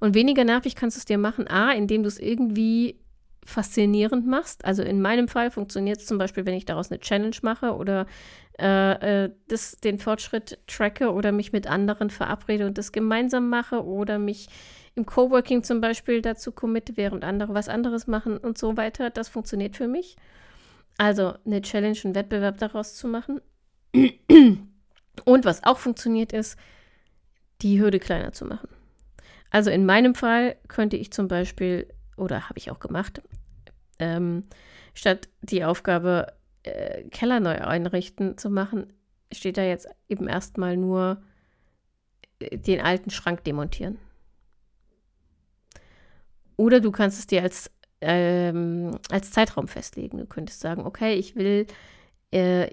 Und 0.00 0.14
weniger 0.14 0.44
nervig 0.44 0.74
kannst 0.74 0.96
du 0.96 0.98
es 0.98 1.04
dir 1.04 1.18
machen, 1.18 1.48
a, 1.48 1.72
indem 1.72 2.02
du 2.02 2.08
es 2.08 2.18
irgendwie 2.18 3.00
faszinierend 3.44 4.26
machst. 4.26 4.64
Also 4.64 4.82
in 4.82 5.02
meinem 5.02 5.28
Fall 5.28 5.50
funktioniert 5.50 6.00
es 6.00 6.06
zum 6.06 6.18
Beispiel, 6.18 6.46
wenn 6.46 6.54
ich 6.54 6.64
daraus 6.64 6.90
eine 6.90 7.00
Challenge 7.00 7.36
mache 7.42 7.74
oder 7.74 8.06
äh, 8.58 9.24
äh, 9.24 9.30
das, 9.48 9.76
den 9.76 9.98
Fortschritt 9.98 10.58
tracke 10.66 11.12
oder 11.12 11.32
mich 11.32 11.52
mit 11.52 11.66
anderen 11.66 12.10
verabrede 12.10 12.66
und 12.66 12.78
das 12.78 12.92
gemeinsam 12.92 13.48
mache 13.48 13.84
oder 13.84 14.18
mich 14.18 14.48
im 14.94 15.06
Coworking 15.06 15.62
zum 15.62 15.80
Beispiel 15.80 16.22
dazu 16.22 16.52
committe, 16.52 16.96
während 16.96 17.24
andere 17.24 17.52
was 17.52 17.68
anderes 17.68 18.06
machen 18.06 18.38
und 18.38 18.58
so 18.58 18.76
weiter. 18.76 19.10
Das 19.10 19.28
funktioniert 19.28 19.76
für 19.76 19.88
mich. 19.88 20.16
Also 20.96 21.34
eine 21.44 21.62
Challenge, 21.62 21.98
einen 22.04 22.14
Wettbewerb 22.14 22.58
daraus 22.58 22.94
zu 22.94 23.08
machen. 23.08 23.40
Und 25.24 25.44
was 25.44 25.64
auch 25.64 25.78
funktioniert 25.78 26.32
ist, 26.32 26.58
die 27.62 27.80
Hürde 27.80 27.98
kleiner 27.98 28.32
zu 28.32 28.44
machen. 28.44 28.68
Also 29.50 29.70
in 29.70 29.86
meinem 29.86 30.14
Fall 30.14 30.56
könnte 30.68 30.96
ich 30.96 31.12
zum 31.12 31.28
Beispiel, 31.28 31.88
oder 32.16 32.48
habe 32.48 32.58
ich 32.58 32.70
auch 32.70 32.80
gemacht, 32.80 33.22
ähm, 33.98 34.42
statt 34.94 35.28
die 35.42 35.64
Aufgabe 35.64 36.32
äh, 36.64 37.04
Keller 37.10 37.40
neu 37.40 37.58
einrichten 37.58 38.36
zu 38.36 38.50
machen, 38.50 38.92
steht 39.32 39.56
da 39.56 39.62
jetzt 39.62 39.88
eben 40.08 40.28
erstmal 40.28 40.76
nur 40.76 41.22
äh, 42.40 42.58
den 42.58 42.80
alten 42.80 43.10
Schrank 43.10 43.44
demontieren. 43.44 43.98
Oder 46.56 46.80
du 46.80 46.90
kannst 46.90 47.18
es 47.18 47.26
dir 47.26 47.42
als, 47.42 47.70
ähm, 48.00 48.98
als 49.10 49.30
Zeitraum 49.30 49.68
festlegen. 49.68 50.18
Du 50.18 50.26
könntest 50.26 50.60
sagen, 50.60 50.86
okay, 50.86 51.14
ich 51.14 51.36
will 51.36 51.66
äh, 52.30 52.70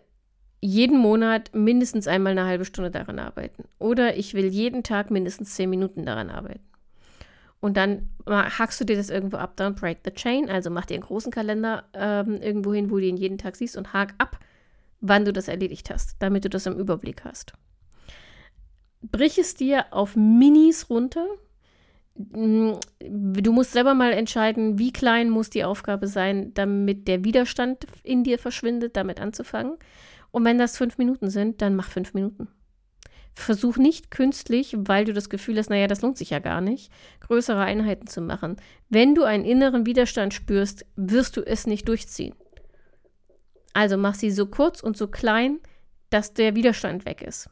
jeden 0.62 0.98
Monat 0.98 1.54
mindestens 1.54 2.08
einmal 2.08 2.32
eine 2.32 2.46
halbe 2.46 2.66
Stunde 2.66 2.92
daran 2.92 3.18
arbeiten. 3.18 3.64
Oder 3.80 4.16
ich 4.18 4.36
will 4.36 4.46
jeden 4.46 4.84
Tag 4.84 5.10
mindestens 5.10 5.56
zehn 5.56 5.70
Minuten 5.70 6.06
daran 6.06 6.30
arbeiten. 6.30 6.62
Und 7.60 7.78
dann 7.78 8.10
hackst 8.26 8.80
du 8.80 8.86
dir 8.86 8.96
das 8.96 9.10
irgendwo 9.10 9.38
ab, 9.38 9.54
dann 9.56 9.76
break 9.76 10.00
the 10.06 10.12
chain. 10.12 10.50
Also 10.50 10.70
mach 10.70 10.86
dir 10.86 10.96
einen 10.96 11.04
großen 11.04 11.32
Kalender 11.32 11.86
ähm, 11.94 12.36
irgendwo 12.42 12.74
hin, 12.74 12.90
wo 12.90 12.98
du 12.98 13.06
ihn 13.06 13.18
jeden 13.18 13.38
Tag 13.38 13.56
siehst 13.56 13.78
und 13.78 13.94
hak 13.94 14.14
ab, 14.18 14.40
wann 15.00 15.26
du 15.26 15.34
das 15.34 15.48
erledigt 15.48 15.90
hast, 15.90 16.16
damit 16.20 16.46
du 16.46 16.50
das 16.50 16.66
im 16.66 16.78
Überblick 16.78 17.24
hast. 17.24 17.54
Brich 19.02 19.38
es 19.38 19.56
dir 19.56 19.86
auf 19.92 20.16
Minis 20.16 20.90
runter. 20.90 21.26
Mm, 22.16 22.74
du 23.00 23.52
musst 23.52 23.74
selber 23.74 23.94
mal 23.94 24.12
entscheiden, 24.12 24.78
wie 24.80 24.94
klein 24.94 25.30
muss 25.30 25.50
die 25.50 25.64
Aufgabe 25.64 26.08
sein, 26.08 26.54
damit 26.56 27.08
der 27.08 27.24
Widerstand 27.24 27.86
in 28.04 28.24
dir 28.24 28.38
verschwindet, 28.38 28.96
damit 28.96 29.20
anzufangen. 29.20 29.78
Und 30.32 30.46
wenn 30.46 30.58
das 30.58 30.78
fünf 30.78 30.98
Minuten 30.98 31.30
sind, 31.30 31.62
dann 31.62 31.76
mach 31.76 31.90
fünf 31.90 32.14
Minuten. 32.14 32.48
Versuch 33.34 33.78
nicht 33.78 34.12
künstlich, 34.12 34.76
weil 34.78 35.06
du 35.06 35.14
das 35.14 35.30
Gefühl 35.30 35.58
hast, 35.58 35.70
naja, 35.70 35.88
das 35.88 36.02
lohnt 36.02 36.18
sich 36.18 36.32
ja 36.32 36.40
gar 36.40 36.60
nicht, 36.60 36.92
größere 37.22 37.62
Einheiten 37.62 38.08
zu 38.08 38.22
machen. 38.22 38.58
Wenn 38.90 39.16
du 39.16 39.24
einen 39.24 39.46
inneren 39.46 39.86
Widerstand 39.86 40.34
spürst, 40.34 40.86
wirst 40.96 41.38
du 41.38 41.42
es 41.42 41.66
nicht 41.66 41.88
durchziehen. 41.88 42.36
Also 43.74 43.96
mach 43.98 44.16
sie 44.16 44.32
so 44.32 44.48
kurz 44.48 44.82
und 44.82 44.98
so 44.98 45.08
klein, 45.08 45.60
dass 46.10 46.34
der 46.34 46.56
Widerstand 46.56 47.06
weg 47.06 47.22
ist. 47.22 47.50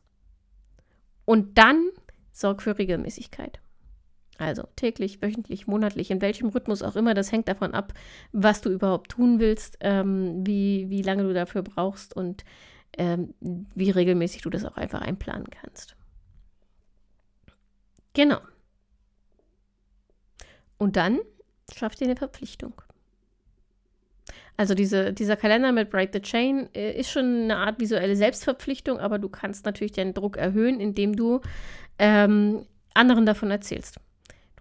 Und 1.24 1.58
dann 1.58 1.90
sorg 2.32 2.62
für 2.62 2.78
Regelmäßigkeit. 2.78 3.62
Also 4.40 4.64
täglich, 4.78 5.22
wöchentlich, 5.22 5.68
monatlich, 5.68 6.12
in 6.12 6.22
welchem 6.22 6.48
Rhythmus 6.48 6.82
auch 6.82 6.96
immer. 6.96 7.14
Das 7.14 7.34
hängt 7.34 7.50
davon 7.50 7.74
ab, 7.74 7.94
was 8.32 8.62
du 8.62 8.70
überhaupt 8.70 9.12
tun 9.12 9.40
willst, 9.40 9.78
ähm, 9.82 10.48
wie, 10.48 10.90
wie 10.90 11.02
lange 11.02 11.24
du 11.24 11.34
dafür 11.34 11.62
brauchst 11.62 12.16
und 12.16 12.46
ähm, 12.98 13.34
wie 13.42 13.92
regelmäßig 13.92 14.42
du 14.42 14.50
das 14.50 14.64
auch 14.64 14.78
einfach 14.78 15.02
einplanen 15.02 15.50
kannst. 15.50 15.98
Genau. 18.14 18.40
Und 20.78 20.96
dann 20.96 21.20
schaff 21.76 21.96
dir 21.96 22.06
eine 22.06 22.16
Verpflichtung. 22.16 22.82
Also 24.56 24.74
diese, 24.74 25.12
dieser 25.12 25.36
Kalender 25.36 25.74
mit 25.74 25.90
Break 25.90 26.12
the 26.14 26.22
Chain 26.22 26.70
äh, 26.74 26.98
ist 26.98 27.12
schon 27.12 27.44
eine 27.44 27.58
Art 27.58 27.82
visuelle 27.82 28.16
Selbstverpflichtung, 28.16 29.00
aber 29.00 29.20
du 29.20 29.28
kannst 29.28 29.66
natürlich 29.66 29.92
deinen 29.92 30.14
Druck 30.14 30.38
erhöhen, 30.38 30.80
indem 30.80 31.18
du 31.18 31.42
ähm, 31.98 32.66
anderen 32.94 33.26
davon 33.26 33.52
erzählst 33.52 34.00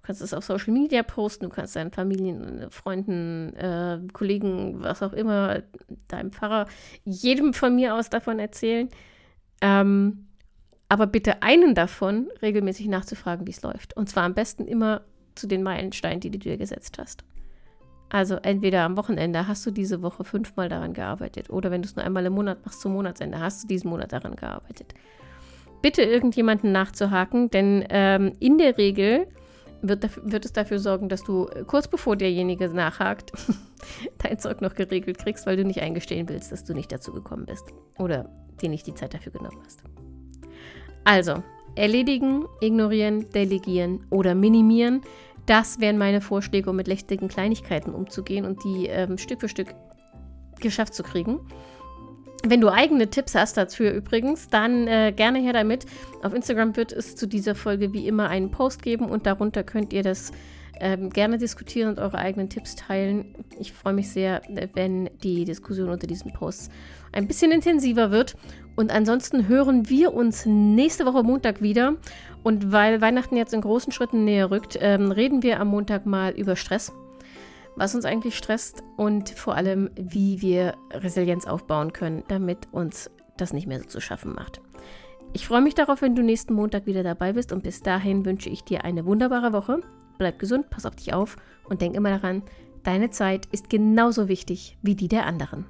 kannst 0.08 0.22
es 0.22 0.32
auf 0.32 0.42
Social 0.42 0.72
Media 0.72 1.02
posten, 1.02 1.44
du 1.44 1.50
kannst 1.50 1.76
deinen 1.76 1.90
Familien, 1.90 2.70
Freunden, 2.70 3.54
äh, 3.56 4.00
Kollegen, 4.14 4.82
was 4.82 5.02
auch 5.02 5.12
immer, 5.12 5.62
deinem 6.08 6.32
Pfarrer, 6.32 6.66
jedem 7.04 7.52
von 7.52 7.76
mir 7.76 7.94
aus 7.94 8.08
davon 8.08 8.38
erzählen. 8.38 8.88
Ähm, 9.60 10.28
aber 10.88 11.06
bitte 11.06 11.42
einen 11.42 11.74
davon 11.74 12.30
regelmäßig 12.40 12.88
nachzufragen, 12.88 13.46
wie 13.46 13.50
es 13.50 13.60
läuft. 13.60 13.98
Und 13.98 14.08
zwar 14.08 14.22
am 14.22 14.32
besten 14.32 14.66
immer 14.66 15.02
zu 15.34 15.46
den 15.46 15.62
Meilensteinen, 15.62 16.20
die 16.20 16.30
du 16.30 16.38
dir 16.38 16.56
gesetzt 16.56 16.96
hast. 16.98 17.22
Also 18.08 18.36
entweder 18.36 18.84
am 18.84 18.96
Wochenende 18.96 19.46
hast 19.46 19.66
du 19.66 19.70
diese 19.70 20.00
Woche 20.00 20.24
fünfmal 20.24 20.70
daran 20.70 20.94
gearbeitet 20.94 21.50
oder 21.50 21.70
wenn 21.70 21.82
du 21.82 21.88
es 21.88 21.96
nur 21.96 22.06
einmal 22.06 22.24
im 22.24 22.32
Monat 22.32 22.64
machst 22.64 22.80
zum 22.80 22.94
Monatsende, 22.94 23.40
hast 23.40 23.64
du 23.64 23.68
diesen 23.68 23.90
Monat 23.90 24.14
daran 24.14 24.36
gearbeitet. 24.36 24.94
Bitte 25.82 26.00
irgendjemanden 26.00 26.72
nachzuhaken, 26.72 27.50
denn 27.50 27.84
ähm, 27.90 28.32
in 28.40 28.56
der 28.56 28.78
Regel 28.78 29.26
wird, 29.82 30.30
wird 30.30 30.44
es 30.44 30.52
dafür 30.52 30.78
sorgen, 30.78 31.08
dass 31.08 31.22
du 31.22 31.46
äh, 31.46 31.64
kurz 31.64 31.88
bevor 31.88 32.16
derjenige 32.16 32.68
nachhakt, 32.68 33.32
dein 34.18 34.38
Zeug 34.38 34.60
noch 34.60 34.74
geregelt 34.74 35.18
kriegst, 35.18 35.46
weil 35.46 35.56
du 35.56 35.64
nicht 35.64 35.80
eingestehen 35.80 36.28
willst, 36.28 36.52
dass 36.52 36.64
du 36.64 36.74
nicht 36.74 36.92
dazu 36.92 37.12
gekommen 37.12 37.46
bist 37.46 37.64
oder 37.98 38.28
dir 38.60 38.68
nicht 38.68 38.86
die 38.86 38.94
Zeit 38.94 39.14
dafür 39.14 39.32
genommen 39.32 39.60
hast. 39.64 39.82
Also, 41.04 41.42
erledigen, 41.74 42.46
ignorieren, 42.60 43.30
delegieren 43.30 44.06
oder 44.10 44.34
minimieren. 44.34 45.02
Das 45.46 45.80
wären 45.80 45.96
meine 45.96 46.20
Vorschläge, 46.20 46.68
um 46.68 46.76
mit 46.76 46.88
lästigen 46.88 47.28
Kleinigkeiten 47.28 47.94
umzugehen 47.94 48.44
und 48.44 48.62
die 48.64 48.86
ähm, 48.86 49.16
Stück 49.16 49.40
für 49.40 49.48
Stück 49.48 49.74
geschafft 50.60 50.94
zu 50.94 51.02
kriegen. 51.02 51.40
Wenn 52.44 52.60
du 52.60 52.68
eigene 52.68 53.10
Tipps 53.10 53.34
hast 53.34 53.56
dazu 53.56 53.82
übrigens, 53.82 54.48
dann 54.48 54.86
äh, 54.86 55.12
gerne 55.14 55.40
her 55.40 55.52
damit. 55.52 55.86
Auf 56.22 56.34
Instagram 56.34 56.76
wird 56.76 56.92
es 56.92 57.16
zu 57.16 57.26
dieser 57.26 57.54
Folge 57.54 57.92
wie 57.92 58.06
immer 58.06 58.28
einen 58.28 58.50
Post 58.50 58.82
geben 58.82 59.06
und 59.06 59.26
darunter 59.26 59.64
könnt 59.64 59.92
ihr 59.92 60.04
das 60.04 60.32
ähm, 60.80 61.10
gerne 61.10 61.38
diskutieren 61.38 61.88
und 61.88 61.98
eure 61.98 62.18
eigenen 62.18 62.48
Tipps 62.48 62.76
teilen. 62.76 63.34
Ich 63.58 63.72
freue 63.72 63.92
mich 63.92 64.10
sehr, 64.10 64.42
wenn 64.74 65.10
die 65.22 65.44
Diskussion 65.44 65.88
unter 65.88 66.06
diesen 66.06 66.32
Posts 66.32 66.70
ein 67.12 67.26
bisschen 67.26 67.50
intensiver 67.50 68.12
wird. 68.12 68.36
Und 68.76 68.92
ansonsten 68.92 69.48
hören 69.48 69.88
wir 69.88 70.14
uns 70.14 70.46
nächste 70.46 71.04
Woche 71.06 71.24
Montag 71.24 71.60
wieder. 71.60 71.96
Und 72.44 72.70
weil 72.70 73.00
Weihnachten 73.00 73.36
jetzt 73.36 73.52
in 73.52 73.60
großen 73.60 73.92
Schritten 73.92 74.24
näher 74.24 74.52
rückt, 74.52 74.78
ähm, 74.80 75.10
reden 75.10 75.42
wir 75.42 75.58
am 75.58 75.68
Montag 75.68 76.06
mal 76.06 76.30
über 76.32 76.54
Stress 76.54 76.92
was 77.78 77.94
uns 77.94 78.04
eigentlich 78.04 78.36
stresst 78.36 78.82
und 78.96 79.30
vor 79.30 79.54
allem, 79.54 79.90
wie 79.94 80.42
wir 80.42 80.74
Resilienz 80.92 81.46
aufbauen 81.46 81.92
können, 81.92 82.24
damit 82.28 82.68
uns 82.72 83.10
das 83.36 83.52
nicht 83.52 83.66
mehr 83.66 83.78
so 83.78 83.86
zu 83.86 84.00
schaffen 84.00 84.34
macht. 84.34 84.60
Ich 85.32 85.46
freue 85.46 85.60
mich 85.60 85.74
darauf, 85.74 86.02
wenn 86.02 86.16
du 86.16 86.22
nächsten 86.22 86.54
Montag 86.54 86.86
wieder 86.86 87.02
dabei 87.02 87.34
bist 87.34 87.52
und 87.52 87.62
bis 87.62 87.82
dahin 87.82 88.24
wünsche 88.24 88.48
ich 88.48 88.64
dir 88.64 88.84
eine 88.84 89.06
wunderbare 89.06 89.52
Woche. 89.52 89.80
Bleib 90.18 90.38
gesund, 90.38 90.70
pass 90.70 90.86
auf 90.86 90.96
dich 90.96 91.14
auf 91.14 91.36
und 91.68 91.80
denk 91.80 91.94
immer 91.94 92.10
daran, 92.10 92.42
deine 92.82 93.10
Zeit 93.10 93.46
ist 93.52 93.70
genauso 93.70 94.28
wichtig 94.28 94.76
wie 94.82 94.96
die 94.96 95.08
der 95.08 95.26
anderen. 95.26 95.66